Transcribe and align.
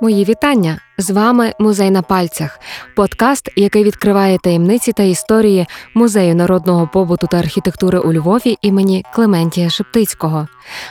Мої 0.00 0.24
вітання 0.24 0.78
з 0.98 1.10
вами 1.10 1.52
Музей 1.58 1.90
на 1.90 2.02
пальцях, 2.02 2.60
подкаст, 2.96 3.50
який 3.56 3.84
відкриває 3.84 4.38
таємниці 4.38 4.92
та 4.92 5.02
історії 5.02 5.66
музею 5.94 6.34
народного 6.34 6.88
побуту 6.92 7.26
та 7.26 7.38
архітектури 7.38 7.98
у 7.98 8.12
Львові 8.12 8.58
імені 8.62 9.04
Клементія 9.14 9.70
Шептицького, 9.70 10.48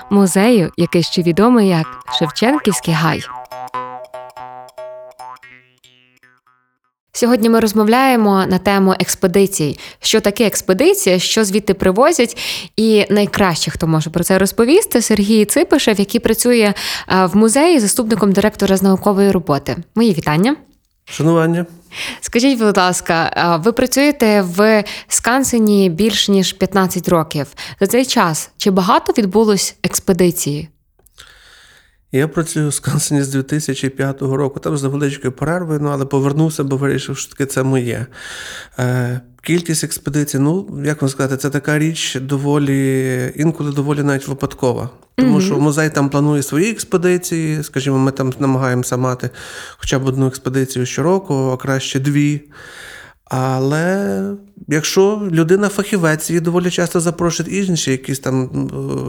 музею, 0.09 0.71
який 0.77 1.03
ще 1.03 1.21
відомий 1.21 1.67
як 1.69 1.87
Шевченківський 2.19 2.93
гай. 2.93 3.23
Сьогодні 7.15 7.49
ми 7.49 7.59
розмовляємо 7.59 8.45
на 8.45 8.57
тему 8.57 8.95
експедицій. 8.99 9.79
Що 9.99 10.21
таке 10.21 10.47
експедиція, 10.47 11.19
що 11.19 11.43
звідти 11.43 11.73
привозять, 11.73 12.37
і 12.77 13.05
найкраще, 13.09 13.71
хто 13.71 13.87
може 13.87 14.09
про 14.09 14.23
це 14.23 14.37
розповісти, 14.37 15.01
Сергій 15.01 15.45
Ципишев, 15.45 15.99
який 15.99 16.19
працює 16.19 16.73
е, 17.09 17.25
в 17.25 17.37
музеї 17.37 17.79
заступником 17.79 18.31
директора 18.31 18.77
з 18.77 18.83
наукової 18.83 19.31
роботи. 19.31 19.77
Мої 19.95 20.13
вітання. 20.13 20.55
Шанування. 21.05 21.65
Скажіть, 22.21 22.59
будь 22.59 22.77
ласка, 22.77 23.33
е, 23.37 23.61
ви 23.63 23.71
працюєте 23.71 24.41
в 24.41 24.83
Скансені 25.07 25.89
більш 25.89 26.29
ніж 26.29 26.53
15 26.53 27.09
років. 27.09 27.47
За 27.79 27.87
цей 27.87 28.05
час 28.05 28.49
чи 28.57 28.71
багато 28.71 29.13
відбулось 29.17 29.75
експедиції? 29.83 30.69
Я 32.15 32.27
працюю 32.27 32.69
в 32.69 32.73
Скансені 32.73 33.23
з 33.23 33.27
2005 33.27 34.21
року, 34.21 34.59
там 34.59 34.77
з 34.77 34.83
невеличкою 34.83 35.33
перервою, 35.33 35.79
ну, 35.79 35.89
але 35.89 36.05
повернувся, 36.05 36.63
бо 36.63 36.77
вирішив, 36.77 37.17
що 37.17 37.31
таки 37.31 37.45
це 37.45 37.63
моє. 37.63 38.05
Е, 38.79 39.21
Кількість 39.41 39.83
експедицій, 39.83 40.39
ну 40.39 40.81
як 40.85 41.01
вам 41.01 41.09
сказати, 41.09 41.37
це 41.37 41.49
така 41.49 41.79
річ 41.79 42.17
доволі 42.21 43.33
інколи 43.35 43.71
доволі 43.71 44.03
навіть 44.03 44.27
випадкова. 44.27 44.89
Тому 45.15 45.37
mm-hmm. 45.37 45.45
що 45.45 45.59
музей 45.59 45.89
там 45.89 46.09
планує 46.09 46.43
свої 46.43 46.71
експедиції. 46.71 47.63
Скажімо, 47.63 47.97
ми 47.97 48.11
там 48.11 48.33
намагаємося 48.39 48.97
мати 48.97 49.29
хоча 49.77 49.99
б 49.99 50.05
одну 50.05 50.27
експедицію 50.27 50.85
щороку, 50.85 51.33
а 51.33 51.57
краще 51.57 51.99
дві. 51.99 52.41
Але 53.35 54.23
якщо 54.67 55.21
людина 55.31 55.69
фахівець, 55.69 56.29
її 56.29 56.39
доволі 56.39 56.69
часто 56.69 56.99
запрошують 56.99 57.53
інші 57.53 57.91
якісь 57.91 58.19
там 58.19 58.49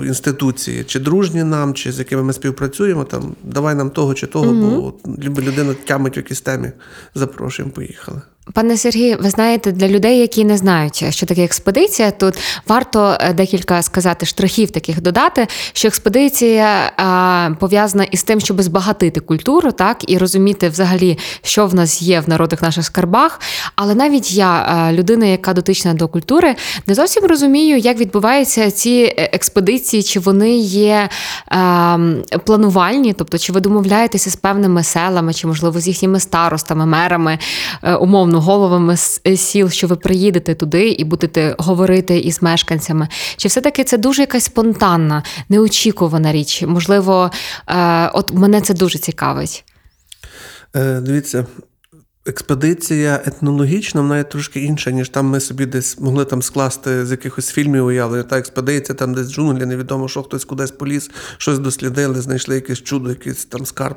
е, 0.02 0.06
інституції, 0.06 0.84
чи 0.84 1.00
дружні 1.00 1.44
нам, 1.44 1.74
чи 1.74 1.92
з 1.92 1.98
якими 1.98 2.22
ми 2.22 2.32
співпрацюємо, 2.32 3.04
там 3.04 3.36
давай 3.42 3.74
нам 3.74 3.90
того 3.90 4.14
чи 4.14 4.26
того, 4.26 4.52
mm-hmm. 4.52 5.30
бо 5.30 5.40
людина 5.40 5.74
тямить 5.84 6.16
в 6.16 6.18
якійсь 6.18 6.40
темі, 6.40 6.72
запрошуємо, 7.14 7.72
поїхали. 7.74 8.22
Пане 8.52 8.76
Сергію, 8.76 9.18
ви 9.20 9.30
знаєте, 9.30 9.72
для 9.72 9.88
людей, 9.88 10.18
які 10.18 10.44
не 10.44 10.56
знають, 10.56 11.04
що 11.10 11.26
таке 11.26 11.44
експедиція, 11.44 12.10
тут 12.10 12.34
варто 12.68 13.16
е, 13.20 13.32
декілька 13.32 13.82
сказати 13.82 14.26
штрихів 14.26 14.70
таких 14.70 15.02
додати, 15.02 15.46
що 15.72 15.88
експедиція 15.88 16.92
а, 16.96 17.50
пов'язана 17.60 18.04
із 18.04 18.22
тим, 18.22 18.40
щоб 18.40 18.62
збагатити 18.62 19.20
культуру, 19.20 19.72
так 19.72 20.10
і 20.10 20.18
розуміти 20.18 20.68
взагалі, 20.68 21.18
що 21.42 21.66
в 21.66 21.74
нас 21.74 22.02
є 22.02 22.20
в 22.20 22.28
народних 22.28 22.62
наших 22.62 22.84
скарбах. 22.84 23.40
Але 23.76 23.94
навіть 23.94 24.32
я, 24.32 24.88
людина, 24.92 25.26
яка 25.26 25.52
дотична 25.52 25.94
до 25.94 26.08
культури, 26.08 26.56
не 26.86 26.94
зовсім 26.94 27.24
розумію, 27.24 27.76
як 27.76 27.98
відбуваються 27.98 28.70
ці 28.70 29.14
е, 29.18 29.30
експедиції, 29.32 30.02
чи 30.02 30.20
вони 30.20 30.56
є 30.58 31.08
а, 31.48 31.98
планувальні, 32.46 33.12
тобто 33.12 33.38
чи 33.38 33.52
ви 33.52 33.60
домовляєтеся 33.60 34.30
з 34.30 34.36
певними 34.36 34.82
селами, 34.82 35.34
чи 35.34 35.46
можливо 35.46 35.80
з 35.80 35.88
їхніми 35.88 36.20
старостами, 36.20 36.86
мерами 36.86 37.38
е, 37.82 37.94
умовно 38.34 38.52
головами 38.52 38.96
е, 39.26 39.36
сіл, 39.36 39.70
що 39.70 39.86
ви 39.86 39.96
приїдете 39.96 40.54
туди 40.54 40.90
і 40.90 41.04
будете 41.04 41.54
говорити 41.58 42.18
із 42.18 42.42
мешканцями? 42.42 43.08
Чи 43.36 43.48
все-таки 43.48 43.84
це 43.84 43.98
дуже 43.98 44.22
якась 44.22 44.44
спонтанна, 44.44 45.22
неочікувана 45.48 46.32
річ? 46.32 46.62
Можливо, 46.66 47.30
е, 47.68 48.08
от 48.14 48.32
мене 48.32 48.60
це 48.60 48.74
дуже 48.74 48.98
цікавить. 48.98 49.64
Е, 50.76 51.00
дивіться, 51.00 51.46
Експедиція 52.26 53.22
етнологічна, 53.26 54.00
вона 54.00 54.16
є 54.16 54.24
трошки 54.24 54.60
інша, 54.60 54.90
ніж 54.90 55.08
там 55.08 55.26
ми 55.26 55.40
собі 55.40 55.66
десь 55.66 56.00
могли 56.00 56.24
там 56.24 56.42
скласти 56.42 57.06
з 57.06 57.10
якихось 57.10 57.50
фільмів 57.50 57.86
уявлення. 57.86 58.22
Та 58.22 58.38
експедиція, 58.38 58.96
там 58.96 59.14
десь 59.14 59.32
джунглі, 59.32 59.66
невідомо, 59.66 60.08
що 60.08 60.22
хтось 60.22 60.44
кудись 60.44 60.70
поліз, 60.70 61.10
щось 61.38 61.58
дослідили, 61.58 62.20
знайшли 62.20 62.54
якесь 62.54 62.82
чудо, 62.82 63.08
якийсь 63.08 63.44
там 63.44 63.66
скарб. 63.66 63.96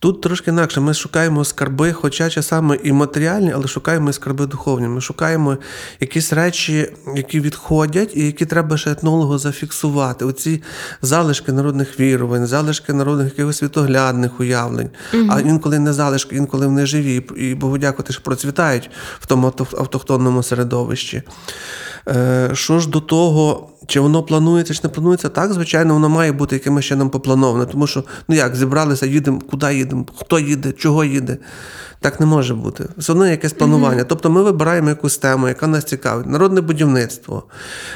Тут 0.00 0.20
трошки 0.20 0.50
інакше. 0.50 0.80
Ми 0.80 0.94
шукаємо 0.94 1.44
скарби, 1.44 1.92
хоча 1.92 2.30
часами 2.30 2.80
і 2.84 2.92
матеріальні, 2.92 3.52
але 3.54 3.68
шукаємо 3.68 4.10
і 4.10 4.12
скарби 4.12 4.46
духовні. 4.46 4.88
Ми 4.88 5.00
шукаємо 5.00 5.58
якісь 6.00 6.32
речі, 6.32 6.92
які 7.16 7.40
відходять, 7.40 8.16
і 8.16 8.26
які 8.26 8.46
треба 8.46 8.76
ще 8.76 8.90
етнологу 8.90 9.38
зафіксувати. 9.38 10.24
Оці 10.24 10.62
залишки 11.02 11.52
народних 11.52 12.00
вірувань, 12.00 12.46
залишки 12.46 12.92
народних 12.92 13.26
якихось 13.26 13.56
світоглядних 13.56 14.40
уявлень, 14.40 14.90
угу. 15.14 15.26
а 15.30 15.40
інколи 15.40 15.78
не 15.78 15.92
залишки, 15.92 16.36
інколи 16.36 16.66
вони 16.66 16.86
живі 16.86 17.27
і 17.36 17.54
Богу 17.54 17.78
дякувати, 17.78 18.12
що 18.12 18.22
процвітають 18.22 18.90
в 19.20 19.26
тому 19.26 19.52
автохтонному 19.78 20.42
середовищі. 20.42 21.22
Е, 22.08 22.50
що 22.52 22.78
ж 22.78 22.88
до 22.88 23.00
того, 23.00 23.70
чи 23.86 24.00
воно 24.00 24.22
планується, 24.22 24.74
чи 24.74 24.80
не 24.84 24.88
планується, 24.88 25.28
так, 25.28 25.52
звичайно, 25.52 25.94
воно 25.94 26.08
має 26.08 26.32
бути 26.32 26.56
якимось 26.56 26.84
чином 26.84 27.10
поплановане. 27.10 27.66
Тому 27.66 27.86
що, 27.86 28.04
ну 28.28 28.36
як, 28.36 28.56
зібралися, 28.56 29.06
їдемо, 29.06 29.40
куди 29.50 29.74
їдемо, 29.74 30.06
хто 30.16 30.38
їде, 30.38 30.72
чого 30.72 31.04
їде. 31.04 31.36
Так 32.00 32.20
не 32.20 32.26
може 32.26 32.54
бути. 32.54 32.88
Все 32.96 33.12
одно 33.12 33.26
якесь 33.26 33.52
планування. 33.52 34.02
Mm-hmm. 34.02 34.08
Тобто 34.08 34.30
ми 34.30 34.42
вибираємо 34.42 34.88
якусь 34.88 35.18
тему, 35.18 35.48
яка 35.48 35.66
нас 35.66 35.84
цікавить: 35.84 36.26
народне 36.26 36.60
будівництво, 36.60 37.42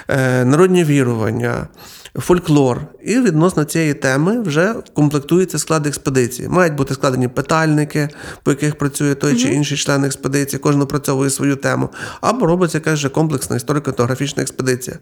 е, 0.09 0.45
народні 0.45 0.85
вірування 0.85 1.69
фольклор. 2.15 2.81
І 3.05 3.21
відносно 3.21 3.65
цієї 3.65 3.95
теми 3.95 4.41
вже 4.41 4.75
комплектується 4.95 5.59
склад 5.59 5.87
експедиції. 5.87 6.49
Мають 6.49 6.75
бути 6.75 6.95
складені 6.95 7.29
питальники, 7.29 8.09
по 8.43 8.51
яких 8.51 8.79
працює 8.79 9.15
той 9.15 9.37
чи 9.37 9.49
інший 9.49 9.79
член 9.79 10.05
експедиції, 10.05 10.61
кожен 10.61 10.83
опрацьовує 10.83 11.31
свою 11.31 11.57
тему. 11.57 11.89
Або 12.21 12.47
робиться 12.47 12.79
якась 12.79 12.99
вже 12.99 13.09
комплексна 13.09 13.57
історико-етнографічна 13.57 14.43
експедиція, 14.43 14.99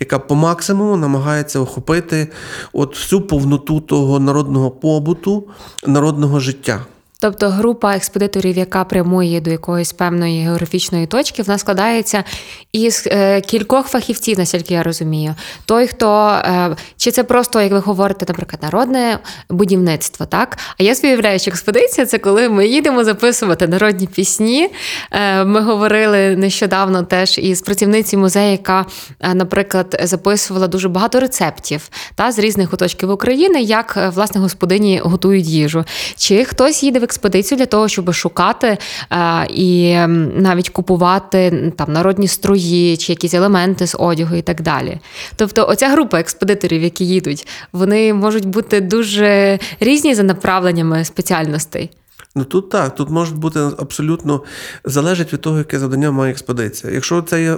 яка 0.00 0.18
по 0.18 0.34
максимуму 0.34 0.96
намагається 0.96 1.60
охопити 1.60 2.28
от 2.72 2.96
всю 2.96 3.20
повноту 3.20 3.80
того 3.80 4.20
народного 4.20 4.70
побуту, 4.70 5.48
народного 5.86 6.40
життя. 6.40 6.86
Тобто 7.22 7.48
група 7.48 7.96
експедиторів, 7.96 8.58
яка 8.58 8.84
прямує 8.84 9.40
до 9.40 9.50
якоїсь 9.50 9.92
певної 9.92 10.42
географічної 10.42 11.06
точки, 11.06 11.42
вона 11.42 11.58
складається 11.58 12.24
із 12.72 13.04
е, 13.06 13.40
кількох 13.40 13.86
фахівців, 13.86 14.38
наскільки 14.38 14.74
я 14.74 14.82
розумію. 14.82 15.34
Той, 15.64 15.86
хто 15.86 16.28
е, 16.28 16.76
чи 16.96 17.10
це 17.10 17.24
просто, 17.24 17.60
як 17.60 17.72
ви 17.72 17.78
говорите, 17.78 18.26
наприклад, 18.28 18.62
народне 18.62 19.18
будівництво, 19.50 20.26
так? 20.26 20.58
А 20.78 20.82
я 20.82 20.94
уявляю, 21.04 21.38
що 21.38 21.50
експедиція 21.50 22.06
це 22.06 22.18
коли 22.18 22.48
ми 22.48 22.66
їдемо 22.66 23.04
записувати 23.04 23.68
народні 23.68 24.06
пісні. 24.06 24.70
Е, 25.10 25.44
ми 25.44 25.60
говорили 25.60 26.36
нещодавно 26.36 27.02
теж 27.02 27.38
із 27.38 27.60
працівниці 27.62 28.16
музею, 28.16 28.50
яка, 28.50 28.86
наприклад, 29.34 30.00
записувала 30.02 30.66
дуже 30.66 30.88
багато 30.88 31.20
рецептів 31.20 31.90
та 32.14 32.32
з 32.32 32.38
різних 32.38 32.70
куточків 32.70 33.10
України, 33.10 33.62
як 33.62 34.12
власне 34.14 34.40
господині 34.40 35.00
готують 35.04 35.46
їжу. 35.46 35.84
Чи 36.16 36.44
хтось 36.44 36.82
їде 36.82 36.98
в 36.98 37.09
експедицію 37.10 37.58
для 37.58 37.66
того, 37.66 37.88
щоб 37.88 38.12
шукати 38.12 38.78
е, 39.12 39.46
і 39.46 39.96
навіть 40.34 40.68
купувати 40.68 41.72
там 41.76 41.92
народні 41.92 42.28
строї 42.28 42.96
чи 42.96 43.12
якісь 43.12 43.34
елементи 43.34 43.86
з 43.86 43.96
одягу 43.98 44.36
і 44.36 44.42
так 44.42 44.62
далі. 44.62 44.98
Тобто, 45.36 45.66
оця 45.68 45.88
група 45.88 46.20
експедиторів, 46.20 46.82
які 46.82 47.06
їдуть, 47.06 47.46
вони 47.72 48.14
можуть 48.14 48.46
бути 48.46 48.80
дуже 48.80 49.58
різні 49.80 50.14
за 50.14 50.22
направленнями 50.22 51.04
спеціальностей. 51.04 51.90
Ну 52.34 52.44
тут 52.44 52.70
так, 52.70 52.94
тут 52.94 53.10
може 53.10 53.34
бути 53.34 53.60
абсолютно 53.60 54.42
залежить 54.84 55.32
від 55.32 55.40
того, 55.40 55.58
яке 55.58 55.78
завдання 55.78 56.10
має 56.10 56.32
експедиція. 56.32 56.92
Якщо 56.92 57.22
це 57.22 57.42
є 57.42 57.56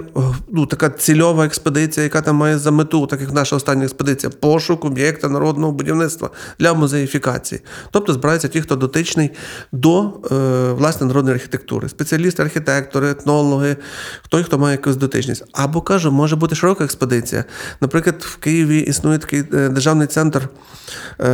ну, 0.51 0.65
така 0.65 0.89
цільова 0.89 1.45
експедиція, 1.45 2.03
яка 2.03 2.21
там 2.21 2.35
має 2.35 2.57
за 2.57 2.71
мету, 2.71 3.07
так 3.07 3.21
як 3.21 3.33
наша 3.33 3.55
остання 3.55 3.83
експедиція, 3.83 4.29
пошук 4.39 4.85
об'єкта 4.85 5.29
народного 5.29 5.73
будівництва 5.73 6.29
для 6.59 6.73
музеїфікації. 6.73 7.61
Тобто 7.91 8.13
збираються 8.13 8.47
ті, 8.47 8.61
хто 8.61 8.75
дотичний 8.75 9.31
до 9.71 10.03
е, 10.31 10.71
власне 10.71 11.07
народної 11.07 11.35
архітектури, 11.35 11.89
спеціалісти, 11.89 12.43
архітектори, 12.43 13.09
етнологи, 13.09 13.77
той, 14.29 14.43
хто 14.43 14.59
має 14.59 14.71
якусь 14.71 14.95
дотичність. 14.95 15.43
Або 15.51 15.81
кажу, 15.81 16.11
може 16.11 16.35
бути 16.35 16.55
широка 16.55 16.83
експедиція. 16.83 17.45
Наприклад, 17.81 18.15
в 18.19 18.35
Києві 18.35 18.79
існує 18.79 19.17
такий 19.17 19.43
е, 19.53 19.69
державний 19.69 20.07
центр 20.07 20.49
е, 21.19 21.29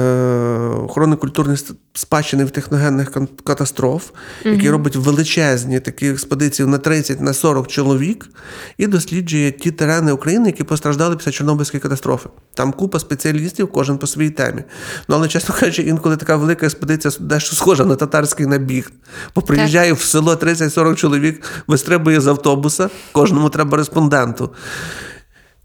охорони 0.85 1.15
культурної 1.15 1.57
спадщини 1.93 2.45
в 2.45 2.51
техногенних 2.51 3.11
катастроф, 3.43 4.03
mm 4.43 4.51
який 4.51 4.69
робить 4.69 4.95
величезні 4.95 5.79
такі 5.79 6.09
експедиції 6.09 6.67
на 6.67 6.77
30 6.77 7.21
на 7.21 7.33
40 7.33 7.67
чоловік, 7.67 8.29
і 8.77 8.87
досліджує 8.87 9.51
ті 9.51 9.71
терени 9.71 10.11
України, 10.11 10.49
які 10.49 10.63
постраждали 10.63 11.15
після 11.15 11.31
Чорнобильської 11.31 11.81
катастрофи. 11.81 12.29
Там 12.53 12.71
купа 12.71 12.99
спеціалістів, 12.99 13.71
кожен 13.71 13.97
по 13.97 14.07
своїй 14.07 14.29
темі. 14.29 14.63
Ну 15.07 15.15
але, 15.15 15.27
чесно 15.27 15.55
кажучи, 15.59 15.81
інколи 15.81 16.17
така 16.17 16.35
велика 16.35 16.65
експедиція 16.65 17.13
дещо 17.19 17.55
схожа 17.55 17.85
на 17.85 17.95
татарський 17.95 18.45
набіг. 18.45 18.91
Бо 19.35 19.41
приїжджає 19.41 19.93
в 19.93 20.01
село 20.01 20.35
30-40 20.35 20.95
чоловік, 20.95 21.41
вистрибує 21.67 22.21
з 22.21 22.27
автобуса, 22.27 22.89
кожному 23.11 23.49
треба 23.49 23.77
респонденту. 23.77 24.49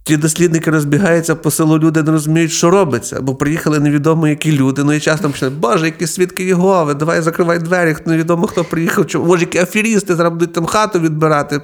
Ті 0.07 0.17
дослідники 0.17 0.71
розбігаються 0.71 1.35
по 1.35 1.51
селу, 1.51 1.79
люди 1.79 2.03
не 2.03 2.13
розуміють, 2.13 2.53
що 2.53 2.71
робиться, 2.71 3.21
бо 3.21 3.35
приїхали 3.35 3.81
невідомо 3.81 4.29
які 4.29 4.53
люди. 4.53 4.85
Ну 4.85 4.93
і 4.93 5.01
часто 5.01 5.31
починають, 5.31 5.59
боже, 5.59 5.87
які 5.87 6.07
свідки 6.07 6.45
Єгови, 6.45 6.95
давай 6.95 7.21
закривай 7.21 7.59
двері, 7.59 7.97
невідомо 8.07 8.47
хто 8.47 8.65
приїхав, 8.65 9.07
чи 9.07 9.19
може, 9.19 9.41
які 9.41 9.59
аферісти 9.59 10.15
зараз 10.17 10.33
будуть 10.33 10.53
там 10.53 10.67
хату 10.67 11.01
відбирати, 11.01 11.61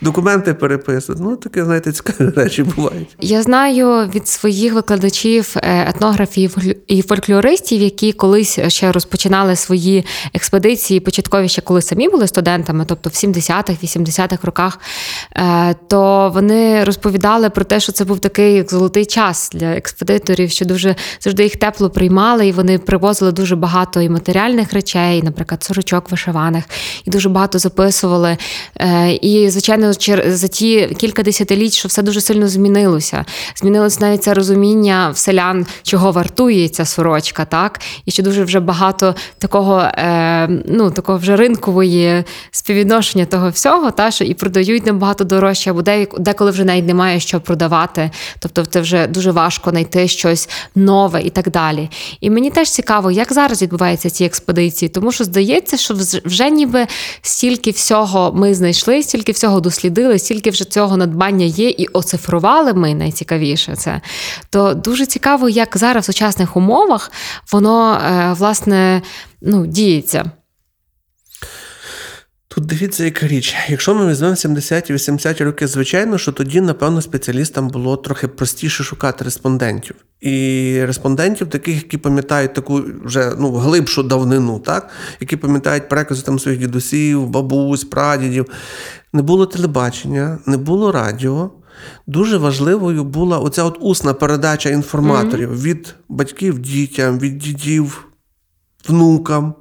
документи 0.00 0.54
переписувати. 0.54 1.24
Ну, 1.24 1.36
таке, 1.36 1.64
знаєте, 1.64 1.92
цікаві 1.92 2.30
речі 2.36 2.62
бувають. 2.62 3.16
Я 3.20 3.42
знаю 3.42 4.10
від 4.14 4.28
своїх 4.28 4.72
викладачів 4.72 5.54
е, 5.56 5.88
етнографів 5.88 6.56
і 6.86 7.02
фольклористів, 7.02 7.80
які 7.80 8.12
колись 8.12 8.58
ще 8.68 8.92
розпочинали 8.92 9.56
свої 9.56 10.06
експедиції, 10.34 11.00
початкові 11.00 11.48
ще 11.48 11.62
коли 11.62 11.82
самі 11.82 12.08
були 12.08 12.26
студентами, 12.26 12.84
тобто 12.88 13.10
в 13.10 13.12
70-х, 13.12 13.72
80-х 13.82 14.38
роках, 14.42 14.78
е, 15.36 15.74
то 15.88 16.30
вони 16.34 16.84
розповідали 16.84 17.50
про 17.50 17.64
те, 17.64 17.79
що 17.80 17.92
це 17.92 18.04
був 18.04 18.18
такий 18.18 18.54
як 18.54 18.70
золотий 18.70 19.06
час 19.06 19.50
для 19.52 19.66
експедиторів, 19.66 20.50
що 20.50 20.64
дуже 20.64 20.96
завжди 21.20 21.42
їх 21.42 21.56
тепло 21.56 21.90
приймали, 21.90 22.46
і 22.46 22.52
вони 22.52 22.78
привозили 22.78 23.32
дуже 23.32 23.56
багато 23.56 24.00
і 24.00 24.08
матеріальних 24.08 24.72
речей, 24.72 25.22
наприклад, 25.22 25.64
сорочок 25.64 26.10
вишиваних, 26.10 26.64
і 27.04 27.10
дуже 27.10 27.28
багато 27.28 27.58
записували. 27.58 28.36
Е, 28.76 29.12
І, 29.12 29.50
звичайно, 29.50 29.92
за 30.26 30.48
ті 30.48 30.86
кілька 30.98 31.22
десятиліть, 31.22 31.72
що 31.72 31.88
все 31.88 32.02
дуже 32.02 32.20
сильно 32.20 32.48
змінилося. 32.48 33.24
Змінилося 33.56 33.98
навіть 34.00 34.22
це 34.22 34.34
розуміння 34.34 35.10
в 35.10 35.18
селян, 35.18 35.66
чого 35.82 36.12
вартує 36.12 36.68
ця 36.68 36.84
сорочка, 36.84 37.44
так? 37.44 37.80
І 38.06 38.10
що 38.10 38.22
дуже 38.22 38.44
вже 38.44 38.60
багато 38.60 39.14
такого, 39.38 39.80
е, 39.80 40.48
ну, 40.66 40.90
такого 40.90 41.18
вже 41.18 41.36
ринкової 41.36 42.24
співвідношення 42.50 43.24
того 43.24 43.50
всього, 43.50 43.90
та, 43.90 44.10
що 44.10 44.24
і 44.24 44.34
продають 44.34 44.86
набагато 44.86 45.24
дорожче, 45.24 45.70
або 45.70 45.82
деколи 46.18 46.50
вже 46.50 46.64
навіть 46.64 46.86
немає 46.86 47.20
що 47.20 47.40
продавати. 47.40 47.69
Тобто 48.38 48.64
це 48.64 48.80
вже 48.80 49.06
дуже 49.06 49.30
важко 49.30 49.70
знайти 49.70 50.08
щось 50.08 50.48
нове 50.74 51.22
і 51.22 51.30
так 51.30 51.50
далі. 51.50 51.90
І 52.20 52.30
мені 52.30 52.50
теж 52.50 52.70
цікаво, 52.70 53.10
як 53.10 53.32
зараз 53.32 53.62
відбуваються 53.62 54.10
ці 54.10 54.24
експедиції, 54.24 54.88
тому 54.88 55.12
що 55.12 55.24
здається, 55.24 55.76
що 55.76 55.94
вже 56.24 56.50
ніби 56.50 56.86
стільки 57.22 57.70
всього 57.70 58.32
ми 58.34 58.54
знайшли, 58.54 59.02
стільки 59.02 59.32
всього 59.32 59.60
дослідили, 59.60 60.18
стільки 60.18 60.50
вже 60.50 60.64
цього 60.64 60.96
надбання 60.96 61.44
є, 61.44 61.68
і 61.68 61.86
оцифрували 61.86 62.74
ми 62.74 62.94
найцікавіше 62.94 63.76
це. 63.76 64.00
То 64.50 64.74
дуже 64.74 65.06
цікаво, 65.06 65.48
як 65.48 65.76
зараз 65.76 66.04
в 66.04 66.06
сучасних 66.06 66.56
умовах 66.56 67.12
воно 67.52 67.94
е, 67.94 68.32
власне 68.32 69.02
ну, 69.40 69.66
діється. 69.66 70.30
Тут 72.54 72.66
дивіться, 72.66 73.04
яка 73.04 73.26
річ. 73.26 73.56
Якщо 73.68 73.94
ми 73.94 74.08
візьмемо 74.08 74.34
70-ті, 74.34 74.92
80-ті 74.92 75.44
роки, 75.44 75.66
звичайно, 75.66 76.18
що 76.18 76.32
тоді, 76.32 76.60
напевно, 76.60 77.02
спеціалістам 77.02 77.68
було 77.68 77.96
трохи 77.96 78.28
простіше 78.28 78.84
шукати 78.84 79.24
респондентів. 79.24 79.96
І 80.20 80.84
респондентів, 80.84 81.50
таких, 81.50 81.74
які 81.74 81.98
пам'ятають 81.98 82.54
таку 82.54 82.82
вже 83.04 83.32
ну, 83.38 83.52
глибшу 83.52 84.02
давнину, 84.02 84.58
так? 84.58 84.88
які 85.20 85.36
пам'ятають 85.36 85.88
перекази 85.88 86.22
там 86.22 86.38
своїх 86.38 86.60
дідусів, 86.60 87.28
бабусь, 87.28 87.84
прадідів. 87.84 88.46
Не 89.12 89.22
було 89.22 89.46
телебачення, 89.46 90.38
не 90.46 90.56
було 90.56 90.92
радіо. 90.92 91.50
Дуже 92.06 92.36
важливою 92.36 93.04
була 93.04 93.38
оця 93.38 93.64
от 93.64 93.78
усна 93.80 94.14
передача 94.14 94.70
інформаторів 94.70 95.62
від 95.62 95.94
батьків 96.08 96.58
дітям, 96.58 97.18
від 97.18 97.38
дідів 97.38 98.06
внукам. 98.88 99.54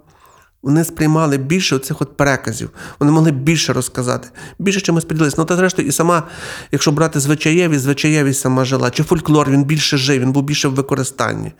Вони 0.63 0.83
сприймали 0.83 1.37
більше 1.37 1.79
цих 1.79 2.01
от 2.01 2.17
переказів. 2.17 2.69
Вони 2.99 3.11
могли 3.11 3.31
більше 3.31 3.73
розказати, 3.73 4.27
більше 4.59 4.81
чимось 4.81 5.05
поділитися. 5.05 5.35
Ну, 5.39 5.45
та 5.45 5.55
зрештою, 5.55 5.87
і 5.87 5.91
сама, 5.91 6.23
якщо 6.71 6.91
брати 6.91 7.19
звичаєвість, 7.19 7.81
звичаєвість 7.81 8.39
сама 8.41 8.65
жила, 8.65 8.89
чи 8.89 9.03
фольклор 9.03 9.49
він 9.49 9.63
більше 9.63 9.97
жив, 9.97 10.21
він 10.21 10.31
був 10.31 10.43
більше 10.43 10.67
в 10.67 10.73
використанні. 10.75 11.51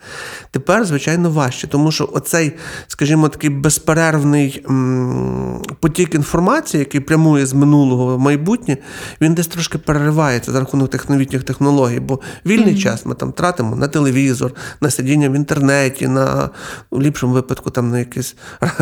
Тепер, 0.50 0.84
звичайно, 0.84 1.30
важче, 1.30 1.66
тому 1.66 1.92
що 1.92 2.08
оцей, 2.12 2.52
скажімо, 2.86 3.28
такий 3.28 3.50
безперервний 3.50 4.64
м- 4.70 5.62
потік 5.80 6.14
інформації, 6.14 6.78
який 6.78 7.00
прямує 7.00 7.46
з 7.46 7.52
минулого 7.52 8.16
в 8.16 8.20
майбутнє, 8.20 8.76
він 9.20 9.34
десь 9.34 9.46
трошки 9.46 9.78
переривається 9.78 10.52
за 10.52 10.60
рахунок 10.60 10.90
тих 10.90 11.08
новітніх 11.08 11.42
технологій. 11.44 12.00
Бо 12.00 12.20
вільний 12.46 12.78
час 12.78 13.06
ми 13.06 13.14
там 13.14 13.32
тратимо 13.32 13.76
на 13.76 13.88
телевізор, 13.88 14.52
на 14.80 14.90
сидіння 14.90 15.28
в 15.28 15.32
інтернеті, 15.34 16.08
на 16.08 16.50
в 16.90 17.00
ліпшому 17.02 17.34
випадку 17.34 17.70
там 17.70 17.90
на 17.90 17.98
якісь 17.98 18.36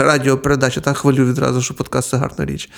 радіопередачі. 0.09 0.81
Та 0.81 0.93
хвалю 0.93 1.25
відразу, 1.25 1.63
що 1.63 1.75
подкаст 1.75 2.09
це 2.09 2.17
гарна 2.17 2.45
річ. 2.45 2.71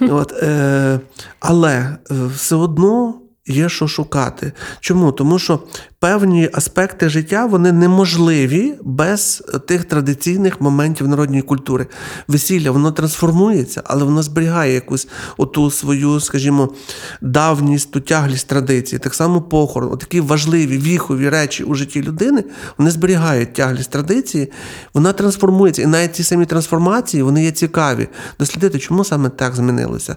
От, 0.00 0.32
е, 0.32 1.00
але 1.40 1.96
е, 2.10 2.14
все 2.34 2.56
одно. 2.56 3.21
Є 3.46 3.68
що 3.68 3.88
шукати. 3.88 4.52
Чому? 4.80 5.12
Тому 5.12 5.38
що 5.38 5.60
певні 5.98 6.50
аспекти 6.52 7.08
життя 7.08 7.46
вони 7.46 7.72
неможливі 7.72 8.74
без 8.82 9.44
тих 9.68 9.84
традиційних 9.84 10.60
моментів 10.60 11.08
народної 11.08 11.42
культури. 11.42 11.86
Весілля 12.28 12.70
воно 12.70 12.92
трансформується, 12.92 13.82
але 13.84 14.04
воно 14.04 14.22
зберігає 14.22 14.74
якусь 14.74 15.08
оту 15.36 15.70
свою, 15.70 16.20
скажімо, 16.20 16.74
давність, 17.20 17.90
ту 17.90 18.00
тяглість 18.00 18.48
традиції. 18.48 18.98
Так 18.98 19.14
само 19.14 19.42
похорон, 19.42 19.98
такі 19.98 20.20
важливі 20.20 20.78
віхові 20.78 21.28
речі 21.28 21.64
у 21.64 21.74
житті 21.74 22.02
людини, 22.02 22.44
вони 22.78 22.90
зберігають 22.90 23.52
тяглість 23.52 23.90
традиції, 23.90 24.52
вона 24.94 25.12
трансформується. 25.12 25.82
І 25.82 25.86
навіть 25.86 26.16
ці 26.16 26.24
самі 26.24 26.46
трансформації 26.46 27.22
вони 27.22 27.44
є 27.44 27.50
цікаві. 27.50 28.08
Дослідити, 28.38 28.78
чому 28.78 29.04
саме 29.04 29.28
так 29.28 29.54
змінилося. 29.54 30.16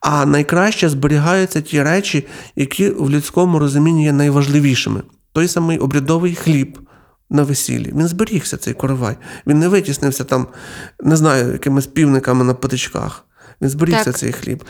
А 0.00 0.26
найкраще 0.26 0.88
зберігаються 0.88 1.60
ті 1.60 1.82
речі, 1.82 2.26
які 2.56 2.90
в 2.90 3.10
людському 3.10 3.58
розумінні 3.58 4.04
є 4.04 4.12
найважливішими. 4.12 5.02
Той 5.32 5.48
самий 5.48 5.78
обрядовий 5.78 6.34
хліб 6.34 6.78
на 7.30 7.42
весіллі. 7.42 7.92
Він 7.96 8.08
зберігся, 8.08 8.56
цей 8.56 8.74
коровай. 8.74 9.16
Він 9.46 9.58
не 9.58 9.68
витіснився 9.68 10.24
там, 10.24 10.46
не 11.02 11.16
знаю, 11.16 11.52
якимись 11.52 11.86
півниками 11.86 12.44
на 12.44 12.54
патичках. 12.54 13.24
Він 13.60 13.68
зберігся 13.68 14.04
Так. 14.04 14.18
цей 14.18 14.32
хліб. 14.32 14.64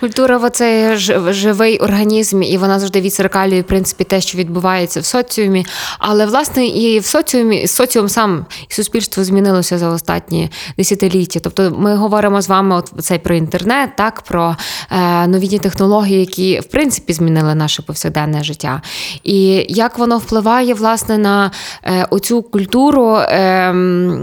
Культура 0.00 0.50
це 0.50 0.96
живий 1.32 1.78
організм, 1.78 2.42
і 2.42 2.58
вона 2.58 2.78
завжди 2.78 3.00
відзеркалює, 3.00 3.60
в 3.60 3.64
принципі, 3.64 4.04
те, 4.04 4.20
що 4.20 4.38
відбувається 4.38 5.00
в 5.00 5.04
соціумі. 5.04 5.66
Але 5.98 6.26
власне 6.26 6.66
і 6.66 6.98
в 6.98 7.06
соціумі 7.06 7.66
соціум 7.66 8.08
сам 8.08 8.46
і 8.70 8.74
суспільство 8.74 9.24
змінилося 9.24 9.78
за 9.78 9.88
останні 9.88 10.50
десятиліття. 10.76 11.40
Тобто, 11.40 11.70
ми 11.78 11.96
говоримо 11.96 12.42
з 12.42 12.48
вами 12.48 12.76
от 12.76 12.92
цей 13.00 13.18
про 13.18 13.34
інтернет, 13.34 13.90
так 13.96 14.20
про 14.20 14.56
е, 14.90 15.26
новітні 15.26 15.58
технології, 15.58 16.20
які 16.20 16.60
в 16.60 16.64
принципі 16.64 17.12
змінили 17.12 17.54
наше 17.54 17.82
повсякденне 17.82 18.44
життя. 18.44 18.82
І 19.22 19.66
як 19.68 19.98
воно 19.98 20.18
впливає 20.18 20.74
власне 20.74 21.18
на 21.18 21.50
е, 21.84 22.06
оцю 22.10 22.42
культуру, 22.42 23.16
е, 23.16 23.72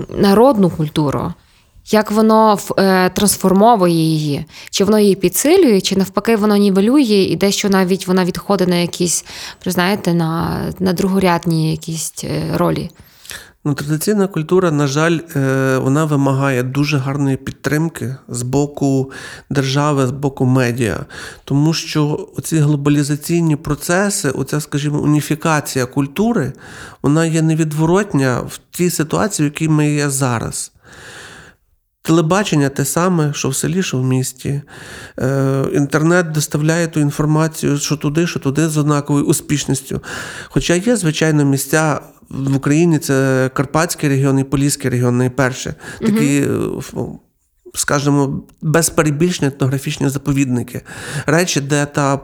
народну 0.09 0.69
культуру. 0.69 1.33
Як 1.89 2.11
воно 2.11 2.59
е, 2.77 3.09
трансформовує 3.09 3.93
її? 3.93 4.45
Чи 4.69 4.83
воно 4.83 4.99
її 4.99 5.15
підсилює, 5.15 5.81
чи 5.81 5.95
навпаки 5.95 6.35
воно 6.35 6.57
нівелює, 6.57 7.01
і 7.03 7.35
дещо 7.35 7.69
навіть 7.69 8.07
вона 8.07 8.25
відходить 8.25 8.67
на 8.67 8.75
якісь, 8.75 9.25
знаєте, 9.65 10.13
на, 10.13 10.59
на 10.79 10.93
другорядні 10.93 11.71
якісь 11.71 12.13
е, 12.23 12.57
ролі? 12.57 12.89
Ну, 13.65 13.73
традиційна 13.73 14.27
культура, 14.27 14.71
на 14.71 14.87
жаль, 14.87 15.19
е, 15.35 15.77
вона 15.77 16.05
вимагає 16.05 16.63
дуже 16.63 16.97
гарної 16.97 17.37
підтримки 17.37 18.15
з 18.27 18.41
боку 18.41 19.11
держави, 19.49 20.07
з 20.07 20.11
боку 20.11 20.45
медіа. 20.45 21.05
Тому 21.43 21.73
що 21.73 22.29
оці 22.37 22.57
глобалізаційні 22.57 23.55
процеси, 23.55 24.29
оця, 24.29 24.61
скажімо, 24.61 24.99
уніфікація 24.99 25.85
культури, 25.85 26.53
вона 27.01 27.25
є 27.25 27.41
невідворотня 27.41 28.39
в 28.39 28.59
тій 28.71 28.89
ситуації, 28.89 29.49
в 29.49 29.51
якій 29.53 29.69
ми 29.69 29.89
є 29.89 30.09
зараз. 30.09 30.71
Телебачення 32.07 32.69
те 32.69 32.85
саме, 32.85 33.33
що 33.33 33.49
в 33.49 33.55
селі, 33.55 33.83
що 33.83 33.97
в 33.97 34.03
місті. 34.03 34.61
Е, 35.19 35.63
інтернет 35.73 36.31
доставляє 36.31 36.87
ту 36.87 36.99
інформацію, 36.99 37.77
що 37.77 37.97
туди, 37.97 38.27
що 38.27 38.39
туди 38.39 38.69
з 38.69 38.77
однаковою 38.77 39.25
успішністю. 39.25 40.01
Хоча 40.49 40.75
є, 40.75 40.95
звичайно, 40.95 41.45
місця 41.45 41.99
в 42.29 42.55
Україні 42.55 42.99
це 42.99 43.49
Карпатський 43.53 44.09
регіон 44.09 44.39
і 44.39 44.43
Поліський 44.43 44.91
регіон 44.91 45.17
найперше. 45.17 45.75
Такі, 46.01 46.41
ф- 46.77 46.93
скажімо, 47.73 48.43
без 48.61 48.89
перебільшення 48.89 49.47
етнографічні 49.47 50.09
заповідники. 50.09 50.81
Речі, 51.25 51.61
де 51.61 51.85
та 51.85 52.19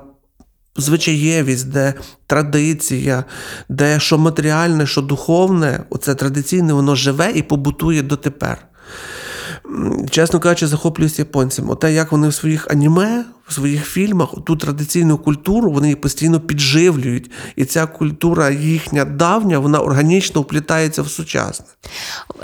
звичаєвість, 0.77 1.69
де 1.69 1.93
традиція, 2.27 3.23
де 3.69 3.99
що 3.99 4.17
матеріальне, 4.17 4.87
що 4.87 5.01
духовне, 5.01 5.83
оце 5.89 6.15
традиційне, 6.15 6.73
воно 6.73 6.95
живе 6.95 7.31
і 7.35 7.41
побутує 7.41 8.01
дотепер. 8.01 8.57
Чесно 10.09 10.39
кажучи, 10.39 10.67
захоплююсь 10.67 11.19
японцем. 11.19 11.69
Оте, 11.69 11.93
як 11.93 12.11
вони 12.11 12.27
в 12.27 12.33
своїх 12.33 12.67
аніме, 12.71 13.25
в 13.47 13.53
своїх 13.53 13.85
фільмах 13.85 14.29
ту 14.45 14.55
традиційну 14.55 15.17
культуру 15.17 15.71
вони 15.71 15.95
постійно 15.95 16.39
підживлюють. 16.39 17.31
І 17.55 17.65
ця 17.65 17.85
культура 17.85 18.49
їхня 18.49 19.05
давня, 19.05 19.59
вона 19.59 19.79
органічно 19.79 20.41
вплітається 20.41 21.01
в 21.01 21.09
сучасне. 21.09 21.65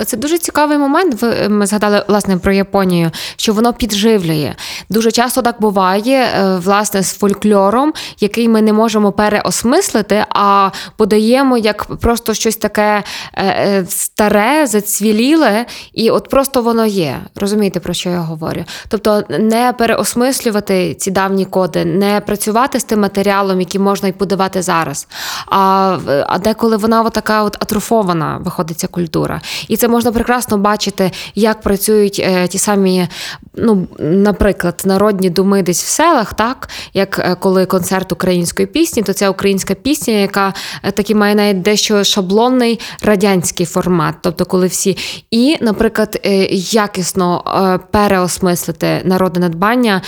Це 0.05 0.17
дуже 0.17 0.37
цікавий 0.37 0.77
момент. 0.77 1.21
Ви 1.21 1.49
ми 1.49 1.65
згадали 1.65 2.05
власне 2.07 2.37
про 2.37 2.53
Японію, 2.53 3.11
що 3.35 3.53
воно 3.53 3.73
підживлює. 3.73 4.55
Дуже 4.89 5.11
часто 5.11 5.41
так 5.41 5.61
буває, 5.61 6.23
е, 6.23 6.57
власне, 6.57 7.03
з 7.03 7.13
фольклором, 7.13 7.93
який 8.19 8.47
ми 8.47 8.61
не 8.61 8.73
можемо 8.73 9.11
переосмислити, 9.11 10.25
а 10.29 10.69
подаємо 10.97 11.57
як 11.57 11.85
просто 11.85 12.33
щось 12.33 12.57
таке 12.57 13.03
е, 13.33 13.45
е, 13.45 13.85
старе, 13.89 14.67
зацвіліле, 14.67 15.65
і 15.93 16.09
от 16.09 16.29
просто 16.29 16.61
воно 16.61 16.85
є. 16.85 17.19
Розумієте, 17.35 17.79
про 17.79 17.93
що 17.93 18.09
я 18.09 18.19
говорю? 18.19 18.63
Тобто 18.87 19.23
не 19.29 19.73
переосмислювати 19.73 20.88
ці 20.93 21.11
давні 21.11 21.45
коди, 21.45 21.85
не 21.85 22.21
працювати 22.21 22.79
з 22.79 22.83
тим 22.83 22.99
матеріалом, 22.99 23.59
який 23.59 23.81
можна 23.81 24.07
й 24.07 24.11
подавати 24.11 24.61
зараз. 24.61 25.07
А, 25.47 25.97
а 26.27 26.39
деколи 26.39 26.77
вона 26.77 27.09
така 27.09 27.43
от 27.43 27.55
атрофована 27.63 28.37
виходить 28.43 28.79
ця 28.79 28.87
культура. 28.87 29.41
І 29.67 29.77
це 29.77 29.87
можна 29.87 30.11
прекрасно 30.11 30.57
бачити, 30.57 31.11
як 31.35 31.61
працюють 31.61 32.21
е, 32.25 32.47
ті 32.47 32.57
самі, 32.57 33.07
ну, 33.55 33.87
наприклад, 33.99 34.81
народні 34.85 35.29
думи 35.29 35.63
десь 35.63 35.83
в 35.83 35.87
селах, 35.87 36.33
так 36.33 36.69
як 36.93 37.19
е, 37.19 37.35
коли 37.39 37.65
концерт 37.65 38.11
української 38.11 38.67
пісні, 38.67 39.03
то 39.03 39.13
це 39.13 39.29
українська 39.29 39.73
пісня, 39.73 40.13
яка 40.13 40.53
е, 40.83 40.91
таки 40.91 41.15
має 41.15 41.35
навіть 41.35 41.61
дещо 41.61 42.03
шаблонний 42.03 42.79
радянський 43.01 43.65
формат. 43.65 44.15
Тобто, 44.21 44.45
коли 44.45 44.67
всі 44.67 44.97
і, 45.31 45.57
наприклад, 45.61 46.19
якісно 46.51 47.43
переосмислити 47.91 49.01
народне 49.03 49.39
надбання 49.39 50.01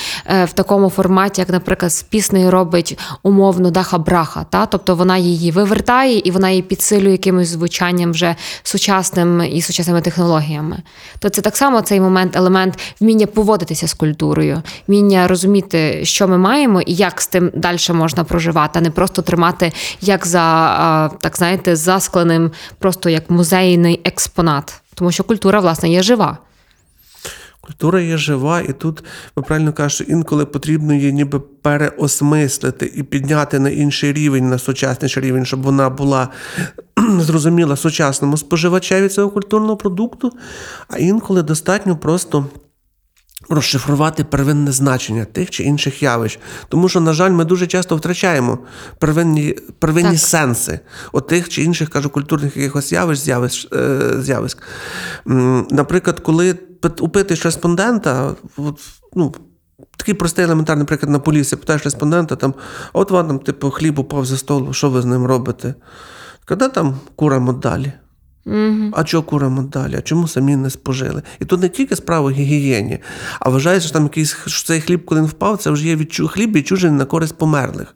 в 0.43 0.53
такому 0.53 0.70
форматі, 0.89 1.41
як, 1.41 1.49
наприклад, 1.49 1.93
з 1.93 2.03
піснею 2.03 2.51
робить 2.51 2.99
умовно 3.23 3.71
Даха 3.71 3.97
Браха. 3.97 4.45
Та? 4.49 4.65
Тобто 4.65 4.95
вона 4.95 5.17
її 5.17 5.51
вивертає 5.51 6.21
і 6.25 6.31
вона 6.31 6.49
її 6.49 6.61
підсилює 6.61 7.11
якимось 7.11 7.47
звучанням 7.47 8.11
вже 8.11 8.35
сучасним 8.63 9.41
і 9.41 9.61
сучасними 9.61 10.01
технологіями. 10.01 10.77
То 11.19 11.29
це 11.29 11.41
так 11.41 11.57
само 11.57 11.81
цей 11.81 11.99
момент, 11.99 12.35
елемент 12.35 12.79
вміння 12.99 13.27
поводитися 13.27 13.87
з 13.87 13.93
культурою, 13.93 14.61
вміння 14.87 15.27
розуміти, 15.27 16.05
що 16.05 16.27
ми 16.27 16.37
маємо 16.37 16.81
і 16.81 16.93
як 16.93 17.21
з 17.21 17.27
тим 17.27 17.51
далі 17.55 17.77
можна 17.93 18.23
проживати, 18.23 18.79
а 18.79 18.81
не 18.81 18.91
просто 18.91 19.21
тримати 19.21 19.71
як 20.01 20.25
за 20.25 21.11
так 21.21 21.37
знаєте, 21.37 21.75
заскленим, 21.75 22.51
просто 22.79 23.09
як 23.09 23.29
музейний 23.29 24.01
експонат. 24.03 24.81
Тому 24.95 25.11
що 25.11 25.23
культура, 25.23 25.59
власне, 25.59 25.89
є 25.89 26.03
жива. 26.03 26.37
Культура 27.63 28.01
є 28.01 28.17
жива, 28.17 28.61
і 28.61 28.73
тут 28.73 29.03
ви 29.35 29.43
правильно 29.43 29.73
кажете, 29.73 30.11
інколи 30.11 30.45
потрібно 30.45 30.93
її 30.93 31.13
ніби 31.13 31.39
переосмислити 31.39 32.91
і 32.95 33.03
підняти 33.03 33.59
на 33.59 33.69
інший 33.69 34.13
рівень, 34.13 34.49
на 34.49 34.57
сучасніший 34.57 35.23
рівень, 35.23 35.45
щоб 35.45 35.61
вона 35.61 35.89
була 35.89 36.29
зрозуміла 37.19 37.75
сучасному 37.75 38.37
споживачеві 38.37 39.09
цього 39.09 39.29
культурного 39.29 39.77
продукту, 39.77 40.31
а 40.87 40.97
інколи 40.97 41.43
достатньо 41.43 41.97
просто. 41.97 42.45
Розшифрувати 43.49 44.23
первинне 44.23 44.71
значення 44.71 45.25
тих 45.25 45.49
чи 45.49 45.63
інших 45.63 46.03
явищ. 46.03 46.39
Тому 46.69 46.89
що, 46.89 46.99
на 46.99 47.13
жаль, 47.13 47.31
ми 47.31 47.45
дуже 47.45 47.67
часто 47.67 47.95
втрачаємо 47.95 48.59
первинні 48.99 49.55
первинні 49.79 50.09
Так. 50.09 50.19
сенси 50.19 50.79
от 51.11 51.27
тих 51.27 51.49
чи 51.49 51.63
інших, 51.63 51.89
кажу, 51.89 52.09
культурних 52.09 52.57
якихось 52.57 52.91
явищ, 52.91 53.21
з'явищ, 53.21 53.67
е, 53.73 53.99
з'явиськ. 54.19 54.57
Наприклад, 55.71 56.19
коли 56.19 56.55
пит- 56.81 57.01
упитиш 57.01 57.45
респондента, 57.45 58.35
от, 58.57 58.79
ну, 59.13 59.33
такий 59.97 60.13
простий 60.13 60.45
елементарний 60.45 60.85
приклад 60.85 61.11
на 61.11 61.19
полісі, 61.19 61.55
питаєш 61.55 61.83
респондента, 61.83 62.35
там, 62.35 62.53
от 62.93 63.11
вам 63.11 63.27
там, 63.27 63.39
типу, 63.39 63.69
хліб 63.69 63.99
упав 63.99 64.25
за 64.25 64.37
столу, 64.37 64.73
що 64.73 64.89
ви 64.89 65.01
з 65.01 65.05
ним 65.05 65.25
робите? 65.25 65.75
Коли 66.45 66.69
там 66.69 66.95
куримо 67.15 67.53
далі? 67.53 67.93
Угу. 68.45 68.91
А 68.93 69.03
чого 69.03 69.23
куримо 69.23 69.61
далі? 69.61 69.95
А 69.97 70.01
чому 70.01 70.27
самі 70.27 70.55
не 70.55 70.69
спожили? 70.69 71.21
І 71.39 71.45
тут 71.45 71.61
не 71.61 71.69
тільки 71.69 71.95
справа 71.95 72.31
гігієні, 72.31 72.99
а 73.39 73.49
вважається, 73.49 73.87
що 73.87 73.93
там 73.93 74.03
якийсь 74.03 74.37
що 74.45 74.67
цей 74.67 74.81
хліб, 74.81 75.05
коли 75.05 75.21
він 75.21 75.27
впав, 75.27 75.57
це 75.57 75.69
вже 75.69 75.87
є 75.87 75.95
відчу... 75.95 76.27
хліб 76.27 76.55
відчужений 76.55 76.97
на 76.97 77.05
користь 77.05 77.37
померлих. 77.37 77.95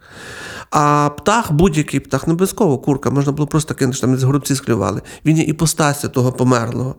А 0.77 1.09
птах, 1.09 1.51
будь-який 1.51 1.99
птах, 1.99 2.27
не 2.27 2.33
обов'язково 2.33 2.77
курка, 2.77 3.09
можна 3.09 3.31
було 3.31 3.47
просто 3.47 3.75
кинути, 3.75 3.99
там 3.99 4.17
з 4.17 4.23
горобці 4.23 4.55
склювали. 4.55 5.01
Він 5.25 5.37
є 5.37 5.43
іпостасія 5.43 6.09
того 6.09 6.31
померлого. 6.31 6.95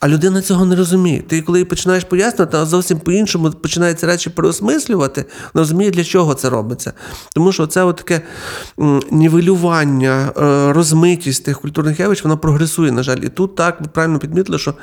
А 0.00 0.08
людина 0.08 0.42
цього 0.42 0.64
не 0.64 0.76
розуміє. 0.76 1.22
Ти 1.22 1.42
коли 1.42 1.58
їй 1.58 1.64
починаєш 1.64 2.04
пояснювати, 2.04 2.56
а 2.56 2.64
зовсім 2.66 2.98
по-іншому 2.98 3.50
починається 3.50 4.06
речі 4.06 4.30
переосмислювати, 4.30 5.24
не 5.54 5.60
розуміє, 5.60 5.90
для 5.90 6.04
чого 6.04 6.34
це 6.34 6.50
робиться. 6.50 6.92
Тому 7.34 7.52
що 7.52 7.66
це 7.66 7.92
таке 7.92 8.20
нівелювання, 9.10 10.32
е, 10.38 10.72
розмитість 10.72 11.44
тих 11.44 11.60
культурних 11.60 12.00
явищ, 12.00 12.24
вона 12.24 12.36
прогресує, 12.36 12.92
на 12.92 13.02
жаль. 13.02 13.18
І 13.22 13.28
тут 13.28 13.56
так 13.56 13.80
ви 13.80 13.86
правильно 13.86 14.18
підмітили, 14.18 14.58
що 14.58 14.74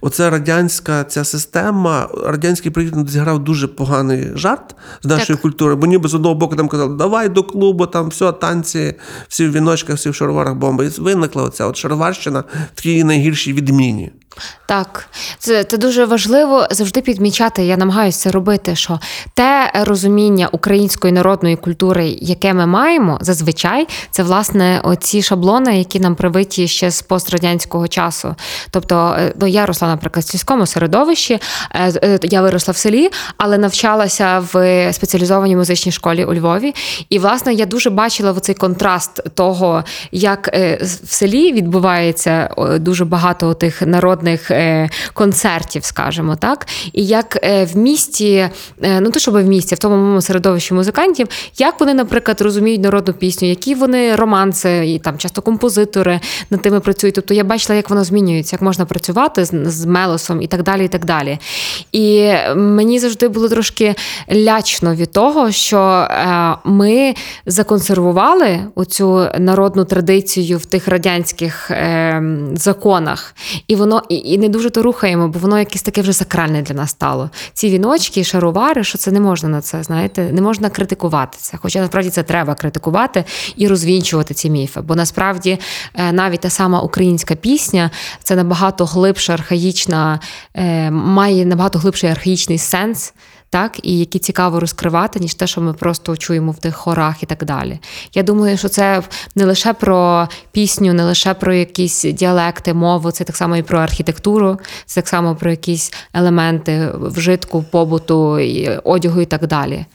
оця 0.00 0.30
радянська 0.30 1.04
ця 1.04 1.24
система, 1.24 2.08
радянський 2.24 2.70
проєкт 2.70 3.08
зіграв 3.08 3.44
дуже 3.44 3.68
поганий 3.68 4.28
жарт 4.34 4.76
з 5.02 5.06
нашої 5.06 5.36
Так. 5.36 5.42
культури, 5.42 5.74
бо 5.74 5.86
ніби 5.86 6.08
з 6.08 6.14
одного 6.14 6.34
боку 6.34 6.56
там 6.56 6.68
казали, 6.68 6.96
давай 6.96 7.28
до 7.28 7.42
клубу, 7.42 7.85
там 7.86 8.08
все, 8.08 8.32
танці, 8.32 8.94
всі 9.28 9.46
в 9.46 9.52
віночках, 9.52 9.96
всі 9.96 10.10
в 10.10 10.14
шароварах 10.14 10.54
бомби. 10.54 10.86
І 10.86 11.00
виникла 11.00 11.42
оця 11.42 11.66
от 11.66 11.76
шароварщина 11.76 12.44
в 12.72 12.76
такій 12.76 13.04
найгіршій 13.04 13.52
відміні. 13.52 14.12
Так, 14.66 15.08
це, 15.38 15.64
це 15.64 15.78
дуже 15.78 16.04
важливо 16.04 16.66
завжди 16.70 17.00
підмічати. 17.00 17.64
Я 17.64 17.76
намагаюся 17.76 18.18
це 18.18 18.30
робити. 18.30 18.76
Що 18.76 19.00
те 19.34 19.70
розуміння 19.74 20.48
української 20.52 21.12
народної 21.12 21.56
культури, 21.56 22.16
яке 22.20 22.54
ми 22.54 22.66
маємо, 22.66 23.18
зазвичай 23.20 23.88
це 24.10 24.22
власне 24.22 24.80
оці 24.84 25.22
шаблони, 25.22 25.78
які 25.78 26.00
нам 26.00 26.14
привиті 26.14 26.68
ще 26.68 26.90
з 26.90 27.02
пострадянського 27.02 27.88
часу. 27.88 28.34
Тобто, 28.70 29.16
е, 29.18 29.32
ну 29.40 29.46
я 29.46 29.66
росла, 29.66 29.88
наприклад, 29.88 30.24
в 30.24 30.28
сільському 30.28 30.66
середовищі, 30.66 31.38
е, 31.74 31.92
е, 32.02 32.18
я 32.22 32.42
виросла 32.42 32.72
в 32.72 32.76
селі, 32.76 33.10
але 33.36 33.58
навчалася 33.58 34.44
в 34.52 34.92
спеціалізованій 34.92 35.56
музичній 35.56 35.92
школі 35.92 36.24
у 36.24 36.34
Львові. 36.34 36.74
І 37.08 37.18
власне 37.18 37.54
я 37.54 37.66
дуже 37.66 37.90
бачила 37.90 38.34
цей 38.40 38.54
контраст 38.54 39.34
того, 39.34 39.84
як 40.12 40.48
в 40.82 41.08
селі 41.08 41.52
відбувається 41.52 42.50
дуже 42.80 43.04
багато 43.04 43.54
тих 43.54 43.82
народних 43.82 44.25
е, 44.26 44.88
концертів, 45.12 45.84
скажімо 45.84 46.36
так, 46.36 46.66
і 46.92 47.06
як 47.06 47.38
е, 47.42 47.64
в 47.64 47.76
місті, 47.76 48.50
е, 48.82 49.00
ну 49.00 49.10
то 49.10 49.18
щоб 49.18 49.34
в 49.34 49.44
місті, 49.44 49.74
в 49.74 49.78
тому 49.78 49.96
моєму 49.96 50.20
середовищі 50.20 50.74
музикантів, 50.74 51.28
як 51.58 51.80
вони, 51.80 51.94
наприклад, 51.94 52.40
розуміють 52.40 52.80
народну 52.80 53.14
пісню, 53.14 53.48
які 53.48 53.74
вони 53.74 54.16
романси, 54.16 54.86
і 54.86 54.98
там 54.98 55.18
часто 55.18 55.42
композитори 55.42 56.20
над 56.50 56.62
тими 56.62 56.80
працюють. 56.80 57.14
Тобто 57.14 57.34
я 57.34 57.44
бачила, 57.44 57.76
як 57.76 57.90
воно 57.90 58.04
змінюється, 58.04 58.56
як 58.56 58.62
можна 58.62 58.84
працювати 58.84 59.44
з, 59.44 59.50
з 59.64 59.86
мелосом 59.86 60.42
і 60.42 60.46
так 60.46 60.62
далі. 60.62 60.84
І 60.84 60.88
так 60.88 61.04
далі. 61.04 61.38
І 61.92 62.32
мені 62.56 62.98
завжди 62.98 63.28
було 63.28 63.48
трошки 63.48 63.94
лячно 64.32 64.94
від 64.94 65.12
того, 65.12 65.50
що 65.50 66.08
ми 66.64 67.14
законсервували 67.46 68.60
оцю 68.74 69.28
народну 69.38 69.84
традицію 69.84 70.58
в 70.58 70.66
тих 70.66 70.88
радянських 70.88 71.70
е, 71.70 72.22
законах, 72.54 73.34
і 73.68 73.76
воно 73.76 74.02
і, 74.16 74.32
і 74.32 74.38
не 74.38 74.48
дуже 74.48 74.70
то 74.70 74.82
рухаємо, 74.82 75.28
бо 75.28 75.38
воно 75.38 75.58
якесь 75.58 75.82
таке 75.82 76.02
вже 76.02 76.12
сакральне 76.12 76.62
для 76.62 76.74
нас 76.74 76.90
стало. 76.90 77.30
Ці 77.52 77.70
віночки, 77.70 78.24
шаровари, 78.24 78.84
що 78.84 78.98
це 78.98 79.10
не 79.10 79.20
можна 79.20 79.48
на 79.48 79.60
це, 79.60 79.82
знаєте, 79.82 80.32
не 80.32 80.42
можна 80.42 80.70
критикувати 80.70 81.38
це. 81.40 81.58
Хоча 81.62 81.80
насправді 81.80 82.10
це 82.10 82.22
треба 82.22 82.54
критикувати 82.54 83.24
і 83.56 83.68
розвінчувати 83.68 84.34
ці 84.34 84.50
міфи. 84.50 84.80
Бо 84.80 84.94
насправді 84.94 85.58
е, 85.94 86.12
навіть 86.12 86.40
та 86.40 86.50
сама 86.50 86.80
українська 86.80 87.34
пісня 87.34 87.90
це 88.22 88.36
набагато 88.36 88.84
глибша 88.84 89.32
архаїчна, 89.32 90.20
е, 90.54 90.90
має 90.90 91.46
набагато 91.46 91.78
глибший 91.78 92.10
архаїчний 92.10 92.58
сенс. 92.58 93.12
Так, 93.50 93.80
і 93.82 93.98
які 93.98 94.18
цікаво 94.18 94.60
розкривати, 94.60 95.20
ніж 95.20 95.34
те, 95.34 95.46
що 95.46 95.60
ми 95.60 95.72
просто 95.72 96.16
чуємо 96.16 96.52
в 96.52 96.58
тих 96.58 96.76
хорах 96.76 97.22
і 97.22 97.26
так 97.26 97.44
далі. 97.44 97.78
Я 98.14 98.22
думаю, 98.22 98.58
що 98.58 98.68
це 98.68 99.02
не 99.34 99.44
лише 99.44 99.72
про 99.72 100.28
пісню, 100.52 100.92
не 100.92 101.04
лише 101.04 101.34
про 101.34 101.54
якісь 101.54 102.02
діалекти, 102.02 102.74
мову, 102.74 103.10
це 103.10 103.24
так 103.24 103.36
само 103.36 103.56
і 103.56 103.62
про 103.62 103.78
архітектуру, 103.78 104.58
це 104.86 105.00
так 105.00 105.08
само 105.08 105.36
про 105.36 105.50
якісь 105.50 105.92
елементи 106.14 106.92
вжитку, 106.94 107.64
побуту, 107.70 108.40
одягу 108.84 109.20
і 109.20 109.26
так 109.26 109.46
далі. 109.46 109.86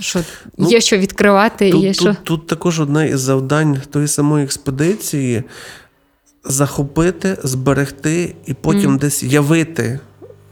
Що 0.00 0.20
Ну, 0.58 0.68
є 0.70 0.80
що 0.80 0.98
відкривати, 0.98 1.68
і 1.68 1.72
Тут, 1.72 1.82
є 1.82 1.92
тут, 1.92 2.00
що. 2.00 2.16
тут 2.24 2.46
також 2.46 2.80
одне 2.80 3.08
із 3.08 3.20
завдань 3.20 3.80
тої 3.90 4.08
самої 4.08 4.44
експедиції 4.44 5.42
захопити, 6.44 7.38
зберегти 7.44 8.34
і 8.46 8.54
потім 8.54 8.98
десь 8.98 9.22
явити 9.22 10.00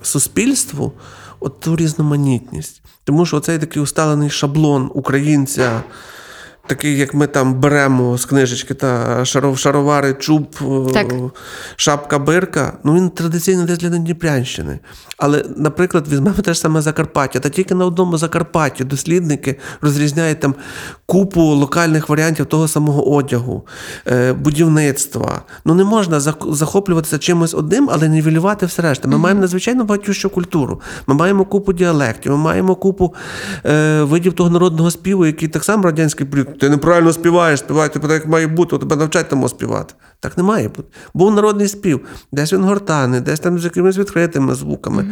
суспільству 0.03 0.93
от 1.41 1.61
ту 1.61 1.77
різноманітність. 1.77 2.83
Тому 3.05 3.27
що 3.27 3.37
оцей 3.37 3.59
такий 3.59 3.83
усталений 3.83 4.31
шаблон 4.31 4.91
українця 4.95 5.83
такий, 6.67 6.99
як 6.99 7.15
ми 7.15 7.27
там 7.27 7.55
беремо 7.55 8.19
з 8.19 8.25
книжечки, 8.25 8.75
та 8.75 9.25
шаров, 9.25 9.59
шаровари, 9.59 10.15
чуб, 10.15 10.57
е, 10.63 10.93
Так. 10.93 11.15
шапка 11.77 12.19
бирка, 12.19 12.73
ну 12.85 12.95
він 12.95 13.11
традиційно 13.11 13.65
десь 13.65 13.79
для 13.79 13.89
Дніпрянщини. 13.89 14.79
Але, 15.17 15.45
наприклад, 15.57 16.09
візьмемо 16.09 16.37
те 16.43 16.55
ж 16.55 16.61
саме 16.61 16.81
Закарпаття. 16.81 17.41
Та 17.41 17.49
тільки 17.49 17.75
на 17.75 17.87
одному 17.87 18.19
Закарпатті 18.19 18.85
дослідники 18.85 19.59
розрізняють 19.81 20.41
там 20.41 20.55
купу 21.07 21.41
локальних 21.41 22.09
варіантів 22.09 22.47
того 22.47 22.69
самого 22.69 23.15
одягу, 23.15 23.67
е, 24.07 24.33
будівництва. 24.33 25.43
Ну 25.65 25.75
не 25.75 25.85
можна 25.85 26.21
захоплюватися 26.51 27.19
чимось 27.19 27.55
одним, 27.55 27.91
але 27.93 28.09
нівелювати 28.09 28.67
все 28.67 28.83
решта. 28.83 29.09
Ми 29.09 29.19
маємо 29.19 29.41
надзвичайно 29.41 29.85
багатющу 29.85 30.31
культуру. 30.31 30.81
Ми 31.07 31.15
маємо 31.15 31.45
купу 31.45 31.73
діалектів, 31.73 32.33
ми 32.33 32.39
маємо 32.39 32.75
купу 32.75 33.15
е, 33.67 34.03
видів 34.03 34.33
того 34.33 34.51
народного 34.51 34.91
співу, 34.91 35.27
який 35.27 35.49
так 35.49 35.65
само 35.65 35.83
радянський 35.83 36.27
період. 36.27 36.49
Ти 36.61 36.69
неправильно 36.69 37.13
співаєш, 37.13 37.61
співай, 37.61 37.93
так 37.93 38.11
як 38.11 38.27
має 38.27 38.47
бути, 38.47 38.79
тебе 38.79 38.97
навчать 38.97 39.29
тому 39.29 39.49
співати. 39.49 39.95
Так 40.23 40.37
не 40.37 40.43
має 40.43 40.69
бути. 40.69 40.89
Був 41.15 41.35
народний 41.35 41.69
спів, 41.69 42.01
десь 42.33 42.53
він 42.53 42.65
гортаний, 42.65 43.21
десь 43.21 43.41
там 43.41 43.59
з 43.59 43.65
якимись 43.65 43.99
відкритими 43.99 44.55
звуками, 44.55 45.07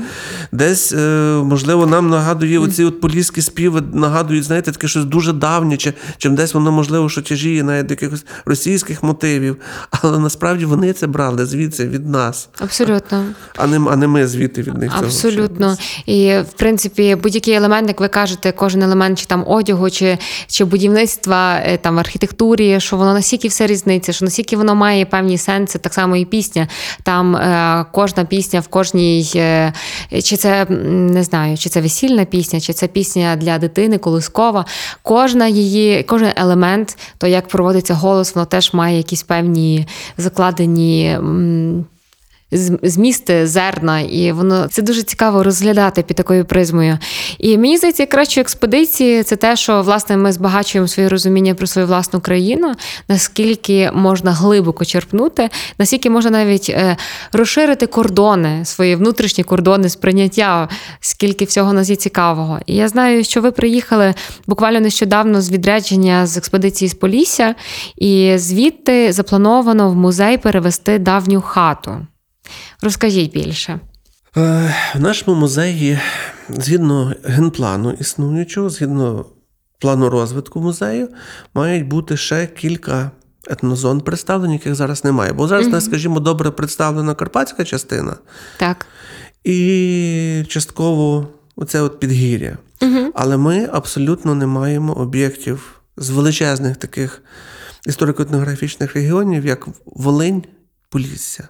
десь, 0.52 0.92
е, 0.92 1.40
можливо, 1.44 1.87
нам 1.87 2.11
нагадує 2.11 2.59
оці 2.59 2.85
от 2.85 3.00
поліські 3.00 3.42
співи, 3.42 3.82
нагадують, 3.92 4.44
знаєте, 4.44 4.73
таке 4.73 4.88
щось 4.88 5.04
дуже 5.04 5.32
давнє, 5.32 5.76
чи, 5.76 5.94
чим 6.18 6.35
десь 6.35 6.54
воно, 6.54 6.73
можливо, 6.73 7.09
що 7.09 7.23
тяжіє 7.23 7.62
навіть 7.62 7.87
до 7.87 7.92
якихось 7.92 8.25
російських 8.44 9.02
мотивів. 9.02 9.56
Але 9.90 10.18
насправді 10.18 10.64
вони 10.64 10.92
це 10.92 11.06
брали 11.06 11.47
звідси 11.47 11.88
від 11.88 12.09
нас, 12.09 12.49
Абсолютно. 12.59 13.25
а 13.56 13.66
не, 13.66 13.90
а 13.90 13.97
не 13.97 14.06
ми 14.06 14.26
звідти 14.26 14.62
від 14.62 14.78
них. 14.78 14.92
цього 14.92 15.04
Абсолютно. 15.04 15.76
І 16.06 16.35
в 16.50 16.52
принципі, 16.52 17.16
будь-який 17.23 17.54
елемент, 17.54 17.88
як 17.88 18.00
ви 18.00 18.09
кажете, 18.09 18.52
кожен 18.52 18.82
елемент 18.82 19.18
чи 19.18 19.26
там 19.26 19.44
одягу, 19.47 19.90
чи, 19.90 20.18
чи 20.47 20.64
будівництва, 20.64 21.29
е, 21.32 21.76
там 21.76 21.96
в 21.96 21.99
архітектурі, 21.99 22.80
що 22.80 22.96
воно 22.96 23.14
настільки 23.14 23.49
все 23.49 23.66
різниця, 23.66 24.12
що 24.12 24.25
настільки 24.25 24.56
воно 24.56 24.75
має 24.75 25.04
певні 25.04 25.38
сенси, 25.38 25.78
так 25.78 25.94
само 25.94 26.16
і 26.16 26.25
пісня. 26.25 26.68
Там 27.02 27.37
е, 27.37 27.84
кожна 27.92 28.25
пісня 28.25 28.60
в 28.60 28.68
кожній, 28.68 29.32
е, 29.37 29.72
чи 30.22 30.37
це 30.37 30.66
не 30.90 31.22
знаю, 31.22 31.56
чи 31.58 31.68
це 31.68 31.80
весільна 31.80 32.25
пісня, 32.25 32.60
чи 32.60 32.72
це 32.72 32.87
пісня 32.87 33.37
для 33.37 33.58
дитини, 33.58 33.99
колискова. 33.99 34.64
Кожна 35.02 35.49
її, 35.49 36.02
кожен 36.02 36.32
елемент, 36.37 36.99
то 37.18 37.26
як 37.26 37.49
проводиться 37.49 37.94
голос, 37.94 38.34
воно 38.34 38.44
теж 38.46 38.72
має 38.72 38.96
якісь 38.96 39.22
певні 39.22 39.87
закладені. 40.18 41.16
м, 41.18 41.84
змісти 42.83 43.47
зерна, 43.47 44.00
і 44.00 44.33
воно 44.33 44.69
це 44.69 44.83
дуже 44.83 45.02
цікаво 45.02 45.42
розглядати 45.42 46.02
під 46.02 46.16
такою 46.16 46.45
призмою. 46.45 46.99
І 47.38 47.59
мені 47.59 47.76
здається, 47.76 48.07
краще 48.07 48.40
експедиції 48.40 49.23
це 49.23 49.37
те, 49.37 49.57
що 49.57 49.83
власне 49.83 50.16
ми 50.16 50.33
збагачуємо 50.33 50.88
своє 50.88 51.09
розуміння 51.09 51.54
про 51.54 51.66
свою 51.66 51.87
власну 51.87 52.21
країну, 52.21 52.75
наскільки 53.09 53.90
можна 53.95 54.33
глибоко 54.33 54.85
черпнути, 54.85 55.49
наскільки 55.78 56.11
можна 56.11 56.30
навіть 56.30 56.71
е, 56.71 56.97
розширити 57.33 57.87
кордони, 57.87 58.64
свої 58.64 58.97
внутрішні 58.97 59.45
кордони 59.45 59.88
сприйняття, 59.88 60.69
скільки 61.00 61.45
всього 61.45 61.73
нас 61.73 61.90
є 61.90 61.97
цікавого. 61.97 62.61
І 62.66 62.76
я 62.76 62.88
знаю, 62.88 63.25
що 63.25 63.40
ви 63.40 63.50
приїхали 63.50 64.14
буквально 64.47 64.80
нещодавно 64.80 65.40
з 65.40 65.50
відрядження 65.50 66.26
з 66.26 66.37
експедиції 66.37 66.88
з 66.88 66.95
Полісся, 66.95 67.54
і 67.97 68.33
звідти 68.37 69.12
заплановано 69.12 69.90
в 69.90 69.95
музей 69.95 70.38
перевести 70.38 70.99
давню 70.99 71.40
хату. 71.40 72.07
Розкажіть 72.83 73.33
більше. 73.33 73.80
Е, 74.37 74.75
В 74.95 75.00
нашому 75.00 75.37
музеї, 75.40 75.99
згідно 76.49 77.14
генплану 77.25 77.92
існуючого, 77.92 78.71
згідно 78.71 79.26
плану 79.78 80.11
розвитку 80.11 80.61
музею, 80.61 81.09
мають 81.54 81.87
бути 81.87 82.16
ще 82.16 82.47
кілька 82.47 83.11
етнозон 83.49 84.00
представлень, 84.00 84.52
яких 84.52 84.75
зараз 84.75 85.04
немає. 85.04 85.33
Бо 85.33 85.49
зараз, 85.49 85.66
mm 85.66 85.80
скажімо, 85.80 86.21
добре 86.21 86.50
представлена 86.50 87.14
карпатська 87.14 87.64
частина 87.64 88.16
Так. 88.57 88.87
і 89.45 90.45
частково 90.49 91.28
оце 91.57 91.80
от 91.80 92.00
підгір'я. 92.00 92.59
Але 93.14 93.37
ми 93.37 93.69
абсолютно 93.73 94.35
не 94.35 94.47
маємо 94.47 94.92
об'єктів 94.92 95.80
з 95.97 96.11
величезних 96.11 96.76
таких 96.76 97.23
історико-етнографічних 97.87 98.95
регіонів, 98.95 99.47
як 99.47 99.69
Волинь, 99.87 100.45
Полісся. 100.88 101.49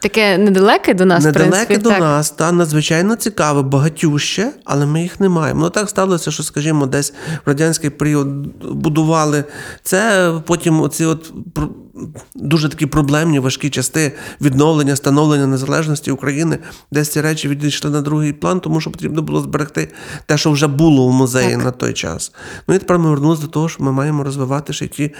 Таке 0.00 0.38
недалеке 0.38 0.94
до 0.94 1.04
нас, 1.04 1.24
в 1.24 1.26
Недалеке 1.26 1.50
принципі. 1.50 1.76
до 1.76 1.90
так. 1.90 2.00
нас, 2.00 2.30
та 2.30 2.52
надзвичайно 2.52 3.16
цікаве, 3.16 3.62
багатюще, 3.62 4.50
але 4.64 4.86
ми 4.86 5.02
їх 5.02 5.20
не 5.20 5.28
маємо. 5.28 5.60
Ну 5.60 5.70
так 5.70 5.88
сталося, 5.88 6.30
що, 6.30 6.42
скажімо, 6.42 6.86
десь 6.86 7.12
в 7.46 7.48
радянський 7.48 7.90
період 7.90 8.28
будували 8.72 9.44
це. 9.82 10.32
Потім 10.46 10.80
оці 10.80 11.04
от 11.04 11.32
дуже 12.34 12.68
такі 12.68 12.86
проблемні, 12.86 13.38
важкі 13.38 13.70
части 13.70 14.12
відновлення, 14.40 14.96
становлення 14.96 15.46
незалежності 15.46 16.10
України, 16.10 16.58
десь 16.90 17.08
ці 17.08 17.20
речі 17.20 17.48
відійшли 17.48 17.90
на 17.90 18.00
другий 18.00 18.32
план, 18.32 18.60
тому 18.60 18.80
що 18.80 18.90
потрібно 18.90 19.22
було 19.22 19.40
зберегти 19.40 19.88
те, 20.26 20.38
що 20.38 20.50
вже 20.50 20.66
було 20.66 21.04
у 21.04 21.12
музеї 21.12 21.56
на 21.56 21.70
той 21.70 21.92
час. 21.92 22.32
Ну 22.68 22.74
і 22.74 22.78
тепер 22.78 22.98
ми 22.98 23.10
вернулися 23.10 23.42
до 23.42 23.48
того, 23.48 23.68
що 23.68 23.82
ми 23.82 23.92
маємо 23.92 24.24
розвивати 24.24 24.72
ще 24.72 24.86
ті 24.86 25.14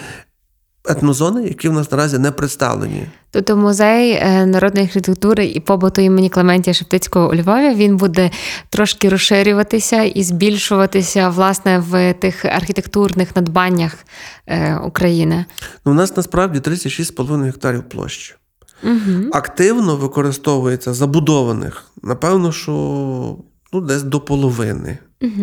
етнозони, 0.85 1.43
які 1.43 1.69
в 1.69 1.73
нас 1.73 1.91
наразі 1.91 2.17
не 2.17 2.31
представлені. 2.31 3.07
Тобто 3.31 3.57
музей 3.57 4.11
е, 4.11 4.45
народної 4.45 4.85
архітектури 4.85 5.45
і 5.45 5.59
побуту 5.59 6.01
імені 6.01 6.29
Клементія 6.29 6.73
Шептицького 6.73 7.29
у 7.29 7.35
Львові 7.35 7.75
він 7.75 7.97
буде 7.97 8.31
трошки 8.69 9.09
розширюватися 9.09 10.03
і 10.03 10.23
збільшуватися 10.23 11.29
власне 11.29 11.79
в 11.79 12.13
тих 12.13 12.45
архітектурних 12.45 13.35
надбаннях 13.35 13.97
е, 14.47 14.75
України. 14.75 15.45
Ну, 15.85 15.91
у 15.91 15.95
нас 15.95 16.17
насправді 16.17 16.59
36,5 16.59 17.43
гектарів 17.43 17.83
площі. 17.83 18.35
Угу. 18.83 19.29
Активно 19.31 19.95
використовується 19.95 20.93
забудованих, 20.93 21.83
напевно, 22.03 22.51
що 22.51 22.71
ну, 23.73 23.81
десь 23.81 24.03
до 24.03 24.19
половини. 24.19 24.97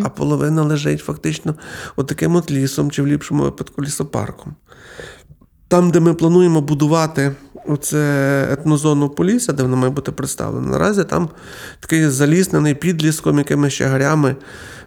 А 0.04 0.08
половина 0.08 0.62
лежить 0.62 1.00
фактично 1.00 1.54
отаким 1.96 2.36
от 2.36 2.50
лісом, 2.50 2.90
чи 2.90 3.02
в 3.02 3.06
ліпшому 3.06 3.42
випадку 3.42 3.82
лісопарком. 3.82 4.54
Там, 5.76 5.90
де 5.90 6.00
ми 6.00 6.14
плануємо 6.14 6.60
будувати 6.60 7.32
оце 7.66 8.48
етнозону 8.52 9.08
Полісся, 9.08 9.52
де 9.52 9.62
вона 9.62 9.76
має 9.76 9.90
бути 9.90 10.12
представлена, 10.12 10.68
наразі 10.68 11.04
там 11.04 11.28
такий 11.80 12.08
заліснений 12.08 12.74
підліском, 12.74 13.38
якимись 13.38 13.72
щагарями 13.72 14.36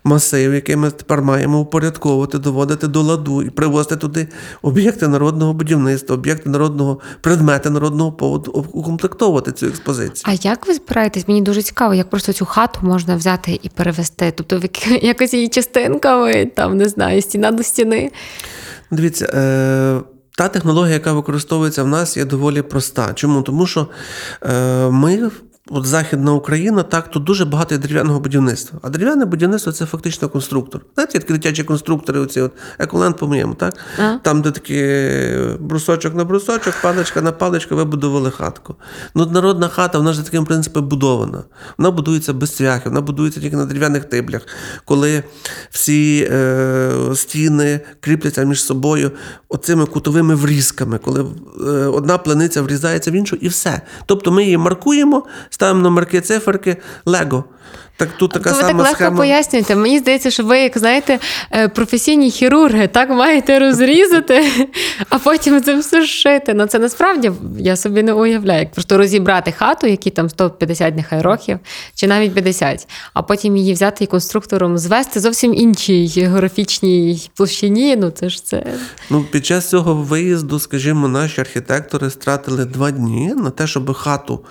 масив, 0.03 0.53
який 0.53 0.75
ми 0.75 0.91
тепер 0.91 1.21
маємо 1.21 1.59
упорядковувати, 1.59 2.37
доводити 2.37 2.87
до 2.87 3.01
ладу 3.01 3.43
і 3.43 3.49
привозити 3.49 3.95
туди 3.95 4.27
об'єкти 4.61 5.07
народного 5.07 5.53
будівництва, 5.53 6.15
об'єкти 6.15 6.49
народного 6.49 6.99
предмети 7.21 7.69
народного 7.69 8.11
поводу, 8.11 8.51
укомплектовувати 8.51 9.51
цю 9.51 9.65
експозицію. 9.65 10.23
А 10.25 10.33
як 10.33 10.67
ви 10.67 10.73
збираєтесь? 10.73 11.27
Мені 11.27 11.41
дуже 11.41 11.61
цікаво, 11.61 11.93
як 11.93 12.09
просто 12.09 12.33
цю 12.33 12.45
хату 12.45 12.79
можна 12.81 13.15
взяти 13.15 13.59
і 13.63 13.69
перевести? 13.69 14.33
Тобто 14.35 14.61
якось 15.01 15.33
її 15.33 15.49
частинками, 15.49 16.45
там 16.45 16.77
не 16.77 16.89
знаю, 16.89 17.21
стіна 17.21 17.51
до 17.51 17.63
стіни. 17.63 18.11
Дивіться, 18.91 19.25
е, 19.25 20.18
та 20.39 20.47
технологія, 20.47 20.93
яка 20.93 21.13
використовується 21.13 21.83
в 21.83 21.87
нас, 21.87 22.17
є 22.17 22.25
доволі 22.25 22.61
проста. 22.61 23.13
Чому? 23.13 23.41
Тому 23.41 23.67
що 23.67 23.87
е, 24.43 24.89
ми. 24.89 25.31
От 25.71 25.85
Західна 25.85 26.33
Україна, 26.33 26.83
так, 26.83 27.11
тут 27.11 27.23
дуже 27.23 27.45
багато 27.45 27.77
дерев'яного 27.77 28.19
будівництва. 28.19 28.79
А 28.81 28.89
дерев'яне 28.89 29.25
будівництво 29.25 29.71
це 29.71 29.85
фактично 29.85 30.29
конструктор. 30.29 30.81
Знаєте, 30.95 31.19
такі 31.19 31.33
дитячі 31.33 31.63
конструктори, 31.63 32.19
оці 32.19 32.41
от 32.41 32.51
еколенд 32.79 33.17
по-моєму, 33.17 33.53
так? 33.53 33.73
А. 33.99 34.17
Там, 34.23 34.41
де 34.41 34.51
такі 34.51 35.03
брусочок 35.59 36.15
на 36.15 36.25
брусочок, 36.25 36.73
паличка 36.81 37.21
на 37.21 37.31
паличку, 37.31 37.75
вибудували 37.75 38.31
хатку. 38.31 38.75
Ну, 39.15 39.25
народна 39.25 39.67
хата, 39.67 39.97
вона 39.97 40.13
ж 40.13 40.23
таким 40.23 40.45
принципом 40.45 40.87
будована. 40.87 41.43
Вона 41.77 41.91
будується 41.91 42.33
без 42.33 42.55
цвяхів, 42.55 42.85
вона 42.85 43.01
будується 43.01 43.41
тільки 43.41 43.55
на 43.55 43.65
дерев'яних 43.65 44.05
тиблях, 44.05 44.41
коли 44.85 45.23
всі 45.69 46.29
е, 46.31 46.91
стіни 47.15 47.79
кріпляться 47.99 48.43
між 48.43 48.63
собою 48.63 49.11
оцими 49.49 49.85
кутовими 49.85 50.35
врізками, 50.35 50.97
коли 50.97 51.21
е, 51.21 51.69
одна 51.71 52.17
планиця 52.17 52.61
врізається 52.61 53.11
в 53.11 53.13
іншу, 53.13 53.35
і 53.35 53.47
все. 53.47 53.81
Тобто 54.05 54.31
ми 54.31 54.43
її 54.43 54.57
маркуємо, 54.57 55.25
ставимо 55.59 55.81
номерки, 55.81 56.21
циферки, 56.21 56.77
лего. 57.05 57.43
Так 57.97 58.09
тут 58.17 58.31
така 58.31 58.49
То 58.49 58.55
ви 58.55 58.61
сама 58.61 58.73
так 58.73 58.81
легко 58.81 58.95
схема. 58.95 59.17
пояснюєте. 59.17 59.75
Мені 59.75 59.99
здається, 59.99 60.31
що 60.31 60.43
ви, 60.43 60.59
як 60.59 60.77
знаєте, 60.77 61.19
е, 61.51 61.67
професійні 61.67 62.31
хірурги, 62.31 62.87
так 62.87 63.09
маєте 63.09 63.59
розрізати, 63.59 64.45
а 65.09 65.19
потім 65.19 65.63
це 65.63 65.79
все 65.79 66.03
зшити. 66.03 66.53
Ну 66.53 66.65
це 66.65 66.79
насправді 66.79 67.31
я 67.59 67.75
собі 67.75 68.03
не 68.03 68.13
уявляю. 68.13 68.59
Як 68.59 68.71
просто 68.71 68.97
розібрати 68.97 69.51
хату, 69.51 69.87
які 69.87 70.09
там 70.09 70.29
150 70.29 70.95
нехай 70.95 71.21
років, 71.21 71.59
чи 71.95 72.07
навіть 72.07 72.33
50, 72.33 72.87
а 73.13 73.21
потім 73.21 73.57
її 73.57 73.73
взяти 73.73 74.03
і 74.03 74.07
конструктором 74.07 74.77
звести 74.77 75.19
зовсім 75.19 75.53
іншій 75.53 76.07
географічній 76.07 77.29
площині. 77.35 77.95
Ну 77.95 78.09
це 78.09 78.29
ж 78.29 78.45
це. 78.45 78.63
Ну, 79.09 79.25
під 79.31 79.45
час 79.45 79.69
цього 79.69 79.93
виїзду, 79.93 80.59
скажімо, 80.59 81.07
наші 81.07 81.41
архітектори 81.41 82.09
стратили 82.09 82.65
два 82.65 82.91
дні 82.91 83.33
на 83.37 83.49
те, 83.49 83.67
щоб 83.67 83.93
хату 83.93 84.45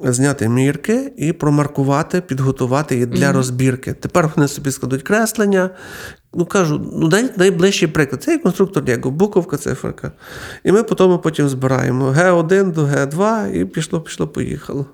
зняти 0.00 0.48
мірки 0.48 1.12
і 1.16 1.32
промаркувати, 1.32 2.20
підготувати 2.20 2.94
її 2.94 3.06
для 3.06 3.32
розбірки. 3.32 3.92
Тепер 3.92 4.30
вони 4.36 4.48
собі 4.48 4.70
складуть 4.70 5.02
креслення, 5.02 5.70
Ну, 6.34 6.46
кажу, 6.46 6.80
ну 6.92 7.08
дай 7.08 7.30
найближчий 7.36 7.88
приклад. 7.88 8.22
Це 8.22 8.32
є 8.32 8.38
конструктор 8.38 8.84
Лего, 8.88 9.10
буковка, 9.10 9.56
циферка. 9.56 10.12
І 10.64 10.72
ми 10.72 10.82
потім 10.82 11.18
потім 11.18 11.48
збираємо 11.48 12.10
Г1 12.10 12.72
до 12.72 12.84
Г2 12.84 13.52
і 13.52 13.64
пішло, 13.64 14.00
пішло, 14.00 14.28
поїхало. 14.28 14.86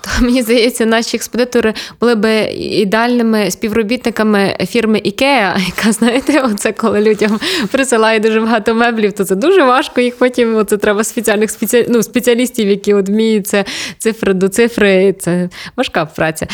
То 0.00 0.24
мені 0.24 0.42
здається, 0.42 0.86
наші 0.86 1.16
експедитори 1.16 1.74
були 2.00 2.14
би 2.14 2.40
ідеальними 2.52 3.50
співробітниками 3.50 4.56
фірми 4.66 4.98
IKEA, 4.98 5.66
яка 5.66 5.92
знаєте, 5.92 6.40
оце 6.40 6.72
коли 6.72 7.00
людям 7.00 7.40
присилає 7.70 8.20
дуже 8.20 8.40
багато 8.40 8.74
меблів, 8.74 9.12
то 9.12 9.24
це 9.24 9.34
дуже 9.34 9.62
важко. 9.62 10.00
Їх 10.00 10.18
потім 10.18 10.56
оце 10.56 10.76
треба 10.76 11.04
спеціальних 11.04 11.50
спеці... 11.50 11.86
ну, 11.88 12.02
спеціалістів, 12.02 12.68
які 12.68 12.94
от 12.94 13.08
вміють 13.08 13.46
це 13.46 13.64
цифри 13.98 14.34
до 14.34 14.48
цифри. 14.48 15.12
Це 15.12 15.48
важка 15.76 16.04
праця. 16.04 16.46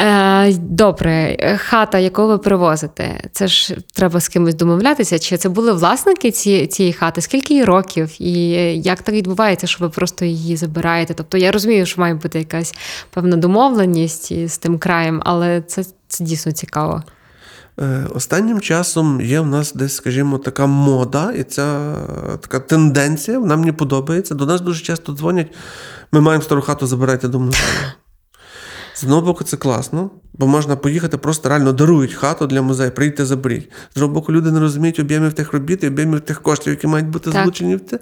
Е, 0.00 0.52
Добре, 0.52 1.36
хата, 1.56 1.98
яку 1.98 2.26
ви 2.26 2.38
привозите, 2.38 3.20
це 3.32 3.46
ж 3.46 3.57
треба 3.92 4.20
з 4.20 4.28
кимось 4.28 4.54
домовлятися. 4.54 5.18
Чи 5.18 5.36
це 5.36 5.48
були 5.48 5.72
власники 5.72 6.30
ці, 6.30 6.66
цієї 6.66 6.92
хати? 6.92 7.20
Скільки 7.20 7.54
їй 7.54 7.64
років? 7.64 8.10
І 8.18 8.50
як 8.84 9.02
так 9.02 9.14
відбувається, 9.14 9.66
що 9.66 9.84
ви 9.84 9.90
просто 9.90 10.24
її 10.24 10.56
забираєте? 10.56 11.14
Тобто 11.14 11.38
я 11.38 11.52
розумію, 11.52 11.86
що 11.86 12.00
має 12.00 12.14
бути 12.14 12.38
якась 12.38 12.74
певна 13.10 13.36
домовленість 13.36 14.48
з 14.48 14.58
тим 14.58 14.78
краєм, 14.78 15.22
але 15.24 15.62
це, 15.62 15.84
це 16.08 16.24
дійсно 16.24 16.52
цікаво. 16.52 17.02
Е, 17.80 18.06
Останнім 18.14 18.60
часом 18.60 19.20
є 19.20 19.40
в 19.40 19.46
нас 19.46 19.72
десь, 19.72 19.94
скажімо, 19.94 20.38
така 20.38 20.66
мода, 20.66 21.32
і 21.32 21.42
ця 21.42 21.94
така 22.40 22.60
тенденція, 22.60 23.38
вона 23.38 23.56
мені 23.56 23.72
подобається. 23.72 24.34
До 24.34 24.46
нас 24.46 24.60
дуже 24.60 24.84
часто 24.84 25.12
дзвонять, 25.12 25.54
ми 26.12 26.20
маємо 26.20 26.44
стару 26.44 26.62
хату, 26.62 26.86
забирайте 26.86 27.28
до 27.28 27.38
музею. 27.38 27.62
З 28.98 29.04
одного 29.04 29.22
боку, 29.22 29.44
це 29.44 29.56
класно, 29.56 30.10
бо 30.34 30.46
можна 30.46 30.76
поїхати, 30.76 31.16
просто 31.16 31.48
реально 31.48 31.72
дарують 31.72 32.12
хату 32.14 32.46
для 32.46 32.62
музею, 32.62 32.90
прийти 32.90 33.24
заберіть. 33.24 33.70
З 33.90 33.94
другого 33.94 34.14
боку, 34.14 34.32
люди 34.32 34.50
не 34.50 34.60
розуміють 34.60 34.98
об'ємів 34.98 35.32
тих 35.32 35.52
робіт 35.52 35.84
і 35.84 35.86
об'ємів 35.86 36.20
тих 36.20 36.42
коштів, 36.42 36.72
які 36.72 36.86
мають 36.86 37.08
бути 37.08 37.24
Так. 37.24 37.34
залучені 37.34 37.76
в 37.76 37.80
те. 37.80 37.98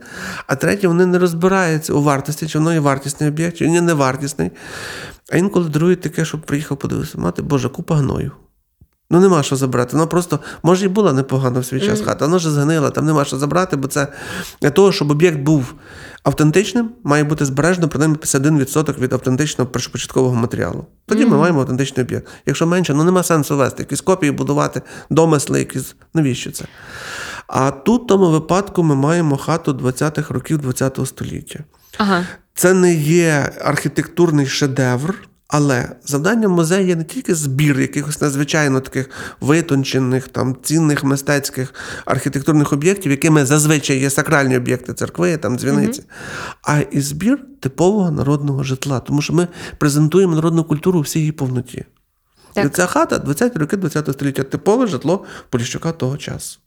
А 0.46 0.56
третє, 0.56 0.88
вони 0.88 1.06
не 1.06 1.18
розбираються 1.18 1.92
у 1.92 2.02
вартості, 2.02 2.46
чи 2.46 2.58
воно 2.58 2.72
є 2.72 2.80
вартісний 2.80 3.28
об'єкт, 3.28 3.56
чи 3.56 3.64
він 3.64 3.74
є 3.74 3.80
невартісний. 3.80 4.50
А 5.32 5.36
інколи 5.36 5.68
дарують 5.68 6.00
таке, 6.00 6.24
щоб 6.24 6.42
приїхав, 6.42 6.76
подивитися, 6.78 7.18
мати, 7.18 7.42
Боже, 7.42 7.68
купа 7.68 7.96
гною. 7.96 8.32
Ну, 9.10 9.20
нема 9.20 9.42
що 9.42 9.56
забрати. 9.56 9.96
Вона 9.96 10.06
просто, 10.06 10.40
може, 10.62 10.84
і 10.84 10.88
була 10.88 11.12
непогана 11.12 11.60
в 11.60 11.64
свій 11.64 11.80
час 11.80 12.00
хата, 12.00 12.24
вона 12.24 12.36
вже 12.36 12.50
згнила, 12.50 12.90
там 12.90 13.06
нема 13.06 13.24
що 13.24 13.38
забрати, 13.38 13.76
бо 13.76 13.88
це 13.88 14.08
для 14.62 14.70
того, 14.70 14.92
щоб 14.92 15.10
об'єкт 15.10 15.38
був 15.38 15.74
автентичним, 16.22 16.90
має 17.04 17.24
бути 17.24 17.44
збережено 17.44 17.88
принаймні 17.88 18.16
51% 18.16 18.98
від 18.98 19.12
автентичного 19.12 19.70
першопочаткового 19.70 20.34
матеріалу. 20.34 20.86
Тоді 21.06 21.26
ми 21.26 21.36
маємо 21.36 21.60
автентичний 21.60 22.06
об'єкт. 22.06 22.28
Якщо 22.46 22.66
менше, 22.66 22.94
ну 22.94 23.04
нема 23.04 23.22
сенсу 23.22 23.56
вести, 23.56 23.82
якісь 23.82 24.00
копії 24.00 24.32
будувати, 24.32 24.82
домисли, 25.10 25.58
якісь. 25.58 25.94
Навіщо 26.14 26.50
це? 26.50 26.64
А 27.46 27.70
тут, 27.70 28.02
в 28.02 28.06
тому 28.06 28.30
випадку, 28.30 28.82
ми 28.82 28.94
маємо 28.94 29.36
хату 29.36 29.72
20-х 29.72 30.34
років 30.34 30.74
ХХ 30.78 31.06
століття. 31.06 31.58
Ага. 31.98 32.26
Це 32.54 32.74
не 32.74 32.94
є 32.94 33.52
архітектурний 33.60 34.46
шедевр, 34.46 35.14
але 35.48 35.88
завданням 36.04 36.52
музею 36.52 36.86
є 36.86 36.96
не 36.96 37.04
тільки 37.04 37.34
збір 37.34 37.80
якихось 37.80 38.20
надзвичайно 38.20 38.80
таких 38.80 39.10
витончених, 39.40 40.28
там, 40.28 40.56
цінних 40.62 41.04
мистецьких 41.04 41.74
архітектурних 42.04 42.72
об'єктів, 42.72 43.12
якими 43.12 43.46
зазвичай 43.46 43.98
є 43.98 44.10
сакральні 44.10 44.56
об'єкти 44.56 44.94
церкви, 44.94 45.36
там, 45.36 45.58
дзвіниці, 45.58 46.02
а 46.62 46.80
і 46.90 47.00
збір 47.00 47.38
типового 47.60 48.10
народного 48.10 48.62
житла. 48.62 49.00
Тому 49.00 49.22
що 49.22 49.32
ми 49.32 49.48
презентуємо 49.78 50.34
народну 50.34 50.64
культуру 50.64 50.98
у 50.98 51.02
всій 51.02 51.18
її 51.18 51.32
повноті. 51.32 51.84
Так. 52.52 52.66
І 52.66 52.68
ця 52.68 52.86
хата 52.86 53.16
20-ті 53.16 53.58
роки 53.58 53.76
ХХ 53.76 54.12
століття, 54.12 54.42
типове 54.42 54.86
житло 54.86 55.24
Поліщука 55.50 55.92
того 55.92 56.16
часу. 56.16 56.58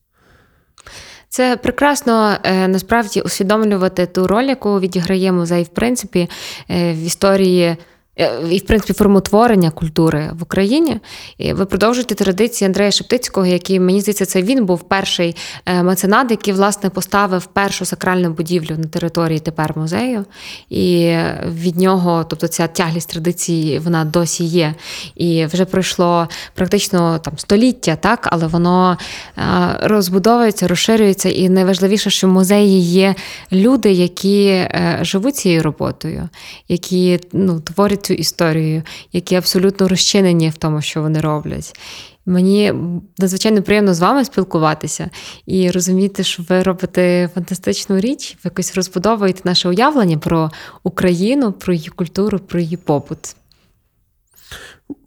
Це 1.29 1.57
прекрасно 1.57 2.37
е, 2.43 2.67
насправді 2.67 3.21
усвідомлювати 3.21 4.05
ту 4.05 4.27
роль, 4.27 4.43
яку 4.43 4.79
відіграє 4.79 5.31
музей, 5.31 5.63
в 5.63 5.67
принципі, 5.67 6.29
е, 6.69 6.93
в 6.93 6.97
історії. 6.97 7.77
Е, 8.19 8.31
І, 8.51 8.57
в 8.57 8.65
принципі, 8.65 8.93
формотворення 8.93 9.71
культури 9.71 10.31
в 10.39 10.43
Україні. 10.43 10.97
І 11.37 11.53
ви 11.53 11.65
продовжуєте 11.65 12.15
традиції 12.15 12.65
Андрея 12.65 12.91
Шептицького, 12.91 13.45
який, 13.45 13.79
мені 13.79 14.01
здається, 14.01 14.25
це 14.25 14.41
він 14.41 14.65
був 14.65 14.81
перший 14.81 15.35
е, 15.65 15.83
меценат, 15.83 16.31
який, 16.31 16.53
власне, 16.53 16.89
поставив 16.89 17.45
першу 17.45 17.85
сакральну 17.85 18.29
будівлю 18.29 18.75
на 18.77 18.83
території 18.83 19.39
тепер 19.39 19.73
музею. 19.77 20.25
І 20.69 21.15
від 21.47 21.77
нього, 21.77 22.25
тобто 22.29 22.47
ця 22.47 22.67
тяглість 22.67 23.09
традиції, 23.09 23.79
вона 23.79 24.05
досі 24.05 24.43
є. 24.43 24.73
І 25.15 25.45
вже 25.45 25.65
пройшло 25.65 26.27
практично 26.53 27.19
там 27.19 27.37
століття, 27.37 27.95
так, 27.95 28.27
але 28.31 28.47
воно 28.47 28.97
е, 29.37 29.41
розбудовується, 29.81 30.67
розширюється. 30.67 31.29
І 31.29 31.49
найважливіше, 31.49 32.09
що 32.09 32.27
в 32.27 32.31
музеї 32.31 32.81
є 32.81 33.15
люди, 33.51 33.91
які 33.91 34.67
живуть 35.01 35.35
цією 35.35 35.63
роботою, 35.63 36.29
які 36.67 37.19
ну, 37.33 37.59
творять 37.59 38.08
цю 38.09 38.13
історію, 38.13 38.83
які 39.13 39.35
абсолютно 39.35 39.87
розчинені 39.87 40.49
в 40.49 40.57
тому, 40.57 40.81
що 40.81 41.01
вони 41.01 41.21
роблять. 41.21 41.79
Мені 42.25 42.73
надзвичайно 43.17 43.61
приємно 43.61 43.93
з 43.93 43.99
вами 43.99 44.25
спілкуватися 44.25 45.09
і 45.45 45.71
розуміти, 45.71 46.23
що 46.23 46.43
ви 46.49 46.63
робите 46.63 47.29
фантастичну 47.33 47.99
річ, 47.99 48.33
ви 48.33 48.39
якось 48.43 48.75
розбудовуєте 48.75 49.41
наше 49.43 49.69
уявлення 49.69 50.17
про 50.17 50.51
Україну, 50.83 51.51
про 51.51 51.73
її 51.73 51.89
культуру, 51.89 52.39
про 52.39 52.59
її 52.59 52.77
побут. 52.77 53.35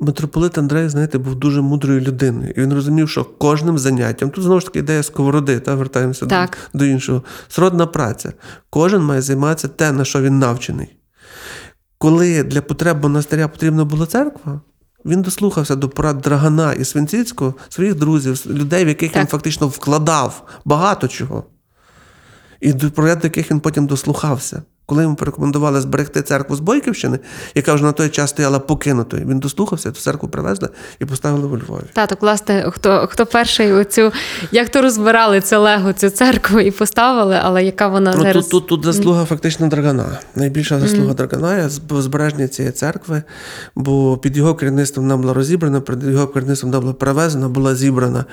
Митрополит 0.01 0.59
Андрей, 0.59 0.89
знаєте, 0.89 1.19
був 1.19 1.35
дуже 1.35 1.61
мудрою 1.61 2.01
людиною. 2.01 2.53
І 2.57 2.61
він 2.61 2.75
розумів, 2.75 3.09
що 3.09 3.25
кожним 3.25 3.79
заняттям, 3.79 4.31
тут 4.31 4.45
знову 4.45 4.61
ж 4.61 4.67
таки 4.67 4.79
ідея 4.79 5.03
сковороди, 5.03 5.61
та 5.61 5.75
вертаємося 5.75 6.27
Так. 6.27 6.59
до, 6.73 6.79
до 6.79 6.85
іншого. 6.85 7.23
Сродна 7.49 7.87
праця. 7.87 8.33
Кожен 8.71 9.03
має 9.03 9.23
займатися 9.23 9.69
те, 9.69 9.93
на 9.93 10.05
що 10.05 10.21
він 10.23 10.39
навчений. 10.39 10.97
Коли 12.03 12.43
для 12.43 12.63
потреб 12.63 13.03
монастиря 13.03 13.49
потрібна 13.49 13.85
була 13.85 14.07
церква, 14.07 14.61
він 15.05 15.23
дослухався 15.23 15.77
до 15.77 15.89
порад 15.89 16.21
Драгана 16.21 16.73
і 16.73 16.85
Свинціцького, 16.85 17.55
своїх 17.69 17.95
друзів, 17.95 18.43
людей, 18.47 18.85
в 18.85 18.89
яких 18.89 19.17
він 19.17 19.27
фактично 19.27 19.69
вкладав 19.69 20.43
багато 20.65 21.09
чого. 21.09 21.45
І 22.61 22.73
до 22.73 22.91
порад 22.91 23.19
до 23.19 23.27
яких 23.27 23.51
він 23.51 23.61
потім 23.61 23.87
дослухався. 23.87 24.63
Коли 24.93 25.03
йому 25.03 25.15
порекомендували 25.17 25.81
зберегти 25.81 26.23
церкву 26.23 26.57
з 26.57 26.61
Бойківщини, 26.61 27.19
яка 27.55 27.75
вже 27.75 27.85
на 27.85 27.93
той 27.93 28.09
час 28.09 28.31
стояла 28.31 28.59
покинутою, 28.59 29.27
він 29.27 29.39
дослухався, 29.39 29.91
ту 29.91 30.01
церкву 30.01 30.29
привезли 30.29 30.69
і 31.01 31.05
поставили 31.05 31.47
у 31.47 31.57
Львові. 31.59 31.83
Та, 31.93 32.07
так, 32.07 32.23
власне, 32.23 32.71
хто, 32.71 33.07
хто 33.11 33.27
перший 33.27 33.73
оцю, 33.73 34.13
як 34.51 34.69
то 34.69 34.83
розбирали 34.83 35.41
це 35.41 35.57
лего, 35.57 35.93
цю 35.93 36.11
церкву 36.11 36.61
і 36.61 36.71
поставили, 36.71 37.39
але 37.43 37.65
яка 37.65 37.89
вона 37.89 38.13
Ну, 38.17 38.23
зараз. 38.23 38.47
тут, 38.47 38.51
тут, 38.51 38.67
тут 38.67 38.85
заслуга 38.95 39.25
фактично 39.25 39.69
Драгана. 39.69 40.19
Найбільша 40.35 40.81
заслуга 40.81 41.15
Драгана 41.15 41.57
є 41.59 41.63
зб- 41.69 42.01
збереження 42.01 42.49
цієї 42.49 42.73
церкви, 42.73 43.23
бо 43.75 44.17
під 44.17 44.37
його 44.37 44.55
керівництвом 44.55 45.05
вона 45.05 45.17
була 45.17 45.35
розібрана, 45.35 45.81
під 45.81 46.05
його 46.05 46.27
керівництвом 46.27 46.71
вона 46.73 46.81
була 46.81 46.93
перевезена, 46.93 47.49
була 47.49 47.75
зібрана. 47.75 48.25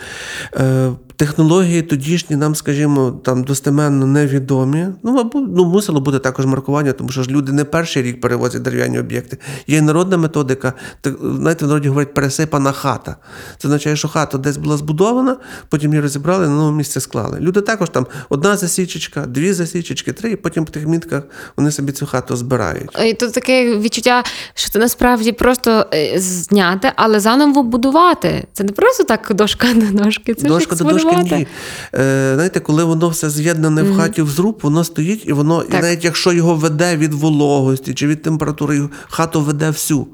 Е, 0.55 0.91
технології 1.15 1.81
тодішні 1.81 2.35
нам, 2.35 2.55
скажімо, 2.55 3.11
там 3.23 3.43
достеменно 3.43 4.05
невідомі. 4.05 4.87
Ну, 5.03 5.11
мабуть, 5.11 5.49
ну, 5.55 5.65
мусило 5.65 6.01
бути 6.01 6.19
також 6.19 6.45
маркування, 6.49 6.91
тому 6.91 7.09
що 7.09 7.23
ж 7.23 7.29
люди 7.29 7.51
не 7.51 7.63
перший 7.63 8.03
рік 8.03 8.21
перевозять 8.21 8.61
дерев'яні 8.61 8.99
об'єкти. 8.99 9.37
Є 9.67 9.81
народна 9.81 10.17
методика. 10.17 10.73
Так, 11.01 11.13
знаєте, 11.21 11.65
в 11.65 11.67
народі 11.67 11.87
говорять 11.87 12.13
пересипана 12.13 12.71
хата. 12.71 13.15
Це 13.57 13.67
означає, 13.67 13.95
що 13.95 14.07
хата 14.07 14.37
десь 14.37 14.57
була 14.57 14.77
збудована, 14.77 15.37
потім 15.69 15.91
її 15.91 16.01
розібрали, 16.01 16.47
на 16.47 16.55
нове 16.55 16.77
місце 16.77 16.99
склали. 16.99 17.37
Люди 17.39 17.61
також 17.61 17.89
там 17.89 18.07
одна 18.29 18.57
засічечка, 18.57 19.25
дві 19.25 19.53
засічечки, 19.53 20.13
три, 20.13 20.31
і 20.31 20.35
потім 20.35 20.65
по 20.65 20.71
тих 20.71 20.87
мітках 20.87 21.23
вони 21.57 21.71
собі 21.71 21.91
цю 21.91 22.05
хату 22.05 22.35
збирають. 22.35 22.89
І 23.05 23.13
тут 23.13 23.33
таке 23.33 23.77
відчуття, 23.77 24.23
що 24.53 24.69
це 24.69 24.79
насправді 24.79 25.31
просто 25.31 25.85
е, 25.93 26.19
зняти, 26.19 26.91
але 26.95 27.19
заново 27.19 27.63
будувати. 27.63 28.47
Це 28.53 28.63
не 28.63 28.71
просто 28.71 29.03
так 29.03 29.31
дошка 29.35 29.67
до 29.75 30.03
ножки. 30.03 30.33
Це 30.33 30.47
Дошка 30.47 30.75
до 30.75 30.83
дошки 30.83 31.15
ні. 31.23 31.47
Е, 31.95 32.31
знаєте, 32.33 32.59
коли 32.59 32.83
воно 32.83 33.09
все 33.09 33.29
з'єднане 33.29 33.83
в 33.83 33.97
хаті 33.97 34.21
в 34.21 34.29
зруб, 34.29 34.59
воно 34.61 34.83
стоїть, 34.83 35.23
і 35.25 35.33
воно, 35.33 35.63
і 35.63 35.73
навіть 35.73 36.05
якщо 36.05 36.28
його 36.31 36.55
веде 36.55 36.97
від 36.97 37.13
вологості 37.13 37.93
чи 37.93 38.07
від 38.07 38.21
температури, 38.21 38.89
хату 39.09 39.41
веде 39.41 39.69
всю. 39.69 40.07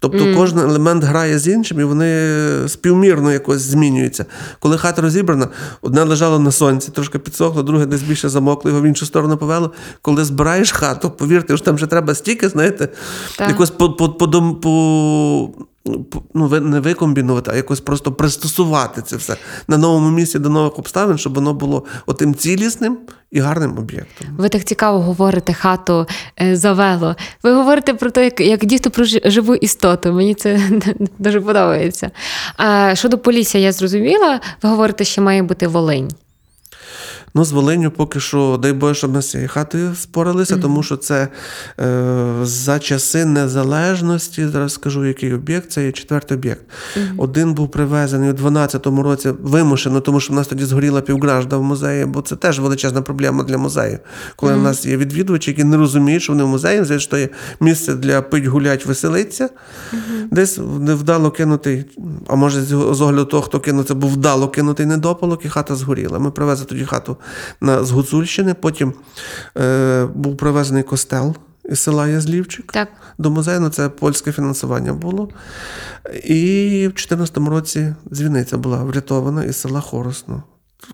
Тобто 0.00 0.34
кожен 0.36 0.58
елемент 0.58 1.04
грає 1.04 1.38
з 1.38 1.48
іншим, 1.48 1.80
і 1.80 1.84
вони 1.84 2.28
співмірно 2.68 3.32
якось 3.32 3.60
змінюються. 3.62 4.26
Коли 4.58 4.78
хата 4.78 5.02
розібрана, 5.02 5.48
одне 5.82 6.02
лежало 6.02 6.38
на 6.38 6.52
сонці, 6.52 6.90
трошки 6.92 7.18
підсохло, 7.18 7.62
друге 7.62 7.86
десь 7.86 8.02
більше 8.02 8.28
замокло, 8.28 8.70
його 8.70 8.82
в 8.82 8.86
іншу 8.86 9.06
сторону 9.06 9.36
повело. 9.36 9.72
Коли 10.02 10.24
збираєш 10.24 10.72
хату, 10.72 11.10
повірте, 11.10 11.56
що 11.56 11.64
там 11.64 11.74
вже 11.74 11.86
треба 11.86 12.14
стільки, 12.14 12.48
знаєте, 12.48 12.88
Так. 13.38 13.48
якось 13.48 13.70
по, 13.70 13.92
по, 13.92 14.08
по, 14.08 14.54
по, 14.54 15.50
ну, 16.34 16.60
не 16.60 16.80
викомбінувати, 16.80 17.50
а 17.50 17.56
якось 17.56 17.80
просто 17.80 18.12
пристосувати 18.12 19.02
це 19.02 19.16
все 19.16 19.36
на 19.68 19.78
новому 19.78 20.10
місці 20.10 20.38
до 20.38 20.48
нових 20.48 20.78
обставин, 20.78 21.18
щоб 21.18 21.34
воно 21.34 21.54
було 21.54 21.84
отим 22.06 22.34
цілісним 22.34 22.98
і 23.30 23.40
гарним 23.40 23.78
об'єктом. 23.78 24.26
Ви 24.38 24.48
так 24.48 24.64
цікаво 24.64 25.00
говорите 25.00 25.52
хату 25.52 26.06
е, 26.40 26.56
завело. 26.56 27.16
Ви 27.42 27.54
говорите 27.54 27.94
про 27.94 28.10
те, 28.10 28.24
як, 28.24 28.40
як 28.40 28.64
дійсно 28.64 28.90
про 28.90 29.04
живу 29.04 29.54
істоту. 29.54 30.12
Мені 30.12 30.34
це 30.34 30.60
дуже 31.18 31.40
подобається. 31.40 32.10
А 32.56 32.94
щодо 32.94 33.18
Полісся, 33.18 33.58
я 33.58 33.72
зрозуміла. 33.72 34.40
Ви 34.62 34.68
говорите, 34.68 35.04
що 35.04 35.22
має 35.22 35.42
бути 35.42 35.66
Волинь. 35.66 36.10
Ну, 37.34 37.44
з 37.44 37.52
Волиню 37.52 37.90
поки 37.90 38.20
що, 38.20 38.58
дай 38.62 38.72
Боже, 38.72 38.94
щоб 38.94 39.12
ми 39.12 39.22
з 39.22 39.30
цією 39.30 39.48
хатою 39.48 39.94
споралися, 39.94 40.56
тому 40.56 40.82
що 40.82 40.96
це 40.96 41.28
е, 41.80 42.32
за 42.42 42.78
часи 42.78 43.24
незалежності, 43.24 44.48
зараз 44.48 44.72
скажу, 44.72 45.04
який 45.04 45.34
об'єкт, 45.34 45.72
це 45.72 45.84
є 45.84 45.92
четвертий 45.92 46.36
об'єкт. 46.36 46.62
Один 47.16 47.54
був 47.54 47.70
привезений 47.70 48.30
у 48.30 48.32
12-му 48.32 49.02
році 49.02 49.32
вимушено, 49.42 50.00
тому 50.00 50.20
що 50.20 50.32
в 50.32 50.36
нас 50.36 50.46
тоді 50.46 50.64
згоріла 50.64 51.00
півгражда 51.00 51.56
в 51.56 51.62
музеї, 51.62 52.04
бо 52.04 52.22
це 52.22 52.36
теж 52.36 52.60
величезна 52.60 53.02
проблема 53.02 53.44
для 53.44 53.58
музею. 53.58 53.98
Коли 54.36 54.54
в 54.54 54.62
нас 54.62 54.86
є 54.86 54.96
відвідувачі, 54.96 55.50
які 55.50 55.64
не 55.64 55.76
розуміють, 55.76 56.22
що 56.22 56.32
вони 56.32 56.44
в 56.44 56.48
музеї, 56.48 56.84
знають, 56.84 57.02
що 57.02 57.16
є 57.16 57.28
місце 57.60 57.94
для 57.94 58.22
пить, 58.22 58.44
гулять, 58.44 58.86
веселитися. 58.86 59.48
Десь 60.30 60.58
невдало 60.80 61.30
кинутий, 61.30 61.84
а 62.26 62.34
може 62.34 62.62
з 62.62 63.00
огляду 63.00 63.24
того, 63.24 63.42
хто 63.42 63.60
кинув, 63.60 63.84
це 63.84 63.94
був 63.94 64.12
вдало 64.12 64.48
кинутий 64.48 64.86
недопалок, 64.86 65.44
і 65.44 65.48
хата 65.48 65.74
згоріла. 65.74 66.18
Ми 66.18 66.30
привезли 66.30 66.66
тоді 66.66 66.84
хату 66.84 67.16
на, 67.60 67.84
з 67.84 67.90
Гуцульщини, 67.90 68.54
потім 68.54 68.94
е, 69.58 70.08
був 70.14 70.36
привезений 70.36 70.82
костел 70.82 71.36
із 71.70 71.80
села 71.80 72.08
Язлівчик. 72.08 72.72
Так. 72.72 72.88
До 73.18 73.30
музею, 73.30 73.60
ну, 73.60 73.68
це 73.68 73.88
польське 73.88 74.32
фінансування 74.32 74.92
було. 74.92 75.28
І 76.24 76.68
в 76.88 76.92
2014 76.92 77.36
році 77.36 77.94
дзвіниця 78.12 78.58
була 78.58 78.84
врятована 78.84 79.44
із 79.44 79.56
села 79.56 79.80
Хоросно, 79.80 80.42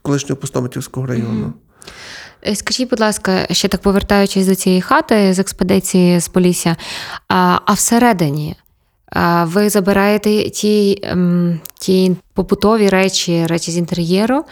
колишнього 0.02 0.40
Пустомитівського 0.40 1.06
району. 1.06 1.52
Е, 2.46 2.56
Скажіть, 2.56 2.90
будь 2.90 3.00
ласка, 3.00 3.46
ще 3.50 3.68
так 3.68 3.82
повертаючись 3.82 4.46
до 4.46 4.54
цієї 4.54 4.80
хати 4.82 5.34
з 5.34 5.38
експедиції 5.38 6.20
з 6.20 6.28
Полісся, 6.28 6.76
а, 7.28 7.58
а 7.64 7.72
всередині 7.72 8.56
ви 9.44 9.68
забираєте 9.70 10.50
ті, 10.50 10.98
ем, 11.02 11.60
ті 11.80 12.16
побутові 12.34 12.88
речі, 12.88 13.46
речі 13.46 13.70
з 13.70 13.76
інтер'єру 13.76 14.44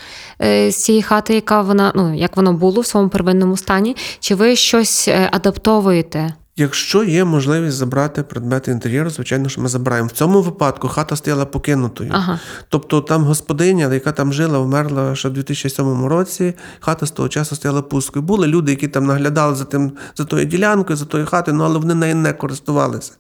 е, 0.43 0.71
з 0.71 0.85
цієї 0.85 1.03
хати, 1.03 1.35
яка 1.35 1.63
вона, 1.63 1.93
ну, 1.95 2.15
як 2.15 2.37
воно 2.37 2.53
було 2.53 2.81
в 2.81 2.87
своєму 2.87 3.11
первинному 3.11 3.57
стані, 3.57 3.97
чи 4.21 4.35
ви 4.35 4.57
щось 4.57 5.09
е, 5.09 5.29
адаптовуєте? 5.33 6.35
Якщо 6.57 7.05
є 7.05 7.25
можливість 7.25 7.77
забрати 7.77 8.23
предмети 8.23 8.71
інтер'єру, 8.71 9.11
звичайно, 9.11 9.49
що 9.49 9.61
ми 9.61 9.69
забираємо. 9.69 10.09
В 10.09 10.13
цьому 10.13 10.43
випадку 10.43 10.89
хата 10.89 11.17
стояла 11.17 11.45
покинутою. 11.45 12.11
Ага. 12.15 12.41
Тобто 12.69 13.01
там 13.01 13.25
господиня, 13.25 13.95
яка 13.95 14.13
там 14.13 14.33
жила, 14.33 14.59
вмерла 14.59 15.15
ще 15.15 15.29
в 15.29 15.33
2007 15.33 16.07
році. 16.07 16.55
Хата 16.81 17.07
з 17.07 17.11
того 17.11 17.29
часу 17.29 17.57
стояла 17.57 17.83
пусткою. 17.83 18.23
Були 18.23 18.47
люди, 18.47 18.71
які 18.71 18.89
там 18.89 19.07
наглядали 19.07 19.55
за 19.55 19.65
тим, 19.65 19.93
за 20.17 20.25
тою 20.25 20.45
ділянкою, 20.45 20.97
за 20.97 21.05
тою 21.05 21.27
хатою, 21.27 21.57
ну 21.57 21.65
але 21.65 21.79
вони 21.79 21.95
нею 21.95 22.17
не 22.17 22.33
користувалися. 22.33 23.13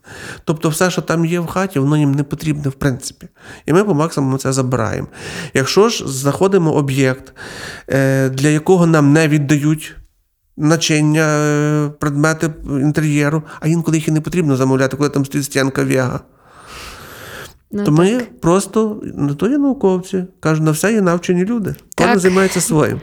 Тобто, 0.44 0.68
все, 0.68 0.90
що 0.90 1.02
там 1.02 1.24
є 1.24 1.40
в 1.40 1.46
хаті, 1.46 1.78
воно 1.78 1.96
їм 1.96 2.14
не 2.14 2.22
потрібне, 2.22 2.68
в 2.68 2.74
принципі. 2.74 3.28
І 3.66 3.72
ми 3.72 3.84
по 3.84 3.94
максимуму 3.94 4.38
це 4.38 4.52
забираємо. 4.52 5.08
Якщо 5.54 5.88
ж 5.88 6.04
знаходимо 6.08 6.72
об'єкт, 6.72 7.34
е, 7.88 8.28
для 8.28 8.48
якого 8.48 8.86
нам 8.86 9.12
не 9.12 9.28
віддають. 9.28 9.96
Начиння, 10.56 11.22
е, 11.22 11.90
предмети 11.98 12.50
інтер'єру, 12.66 13.42
а 13.60 13.68
інколи 13.68 13.96
їх 13.96 14.08
і 14.08 14.10
не 14.10 14.20
потрібно 14.20 14.56
замовляти, 14.56 14.96
коли 14.96 15.08
там 15.08 15.24
стоїть 15.24 15.46
стінка 15.46 15.84
Вега. 15.84 16.20
Ну, 17.72 17.84
То 17.84 17.92
ми 17.92 18.20
просто 18.40 19.00
не 19.02 19.34
то 19.34 19.48
є 19.48 19.58
науковці, 19.58 20.24
кажуть, 20.40 20.64
на 20.64 20.70
все 20.70 20.92
є 20.92 21.00
навчені 21.00 21.44
люди. 21.44 21.74
Кожен 21.96 22.12
Так. 22.12 22.18
займається 22.20 22.60
своїм, 22.60 23.00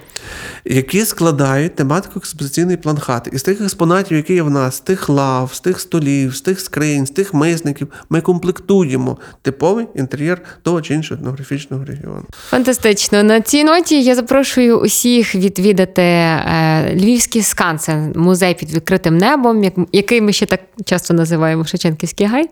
які 0.65 1.06
складають 1.06 1.75
тематику 1.75 2.13
експозиційний 2.19 2.77
план 2.77 2.97
хати. 2.97 3.30
Із 3.34 3.43
тих 3.43 3.62
експонатів, 3.62 4.17
які 4.17 4.34
є 4.34 4.41
в 4.43 4.49
нас, 4.49 4.75
з 4.75 4.80
тих 4.80 5.10
лав, 5.10 5.54
з 5.54 5.60
тих 5.60 5.80
столів, 5.80 6.36
з 6.36 6.41
тих 6.41 6.60
скринь, 6.60 7.06
з 7.08 7.10
тих 7.10 7.34
мисників, 7.34 7.88
ми 8.10 8.21
комплектуємо 8.21 9.17
типовий 9.41 9.88
інтер'єр 9.95 10.41
того 10.63 10.82
чи 10.82 10.93
іншого 10.93 11.19
етнографічного 11.19 11.86
регіону. 11.86 12.23
Фантастично. 12.49 13.23
На 13.23 13.41
цій 13.41 13.63
ноті 13.63 14.04
я 14.04 14.15
запрошую 14.15 14.80
усіх 14.80 15.36
відвідати 15.36 16.01
е, 16.01 16.95
Львівський 16.95 17.41
скансен, 17.41 18.13
музей 18.15 18.54
під 18.54 18.73
відкритим 18.73 19.17
небом, 19.17 19.63
як- 19.63 19.73
який 19.91 20.21
ми 20.21 20.34
ще 20.34 20.45
так 20.45 20.60
часто 20.86 21.13
називаємо 21.13 21.65
Шевченківський 21.65 22.27
гай. 22.27 22.49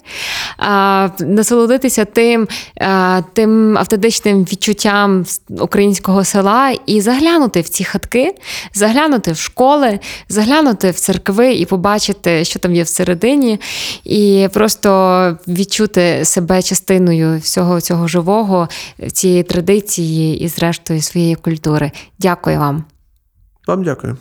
Насолодитися 1.19 2.05
тим, 2.05 2.47
е, 2.77 3.23
тим 3.33 3.77
автентичним 3.77 4.43
відчуттям 4.43 5.25
українського 5.59 6.23
села 6.29 6.71
і 6.85 7.01
заглянути 7.01 7.61
в 7.61 7.69
ці 7.69 7.83
хатки, 7.83 8.35
заглянути 8.73 9.31
в 9.31 9.37
школи, 9.37 9.99
заглянути 10.29 10.91
в 10.91 10.99
церкви 10.99 11.53
і 11.53 11.65
побачити, 11.65 12.45
що 12.45 12.59
там 12.59 12.75
є 12.75 12.83
всередині, 12.83 13.59
і 14.03 14.47
просто 14.53 15.37
відчути 15.47 16.25
себе 16.25 16.61
частиною 16.61 17.39
всього 17.39 17.81
цього 17.81 18.07
живого, 18.07 18.69
цієї 19.13 19.43
традиції 19.43 20.39
і, 20.39 20.47
зрештою, 20.47 21.01
своєї 21.01 21.35
культури. 21.35 21.91
Дякую 22.19 22.59
вам. 22.59 22.83
Вам 23.67 23.83
дякую. 23.83 24.17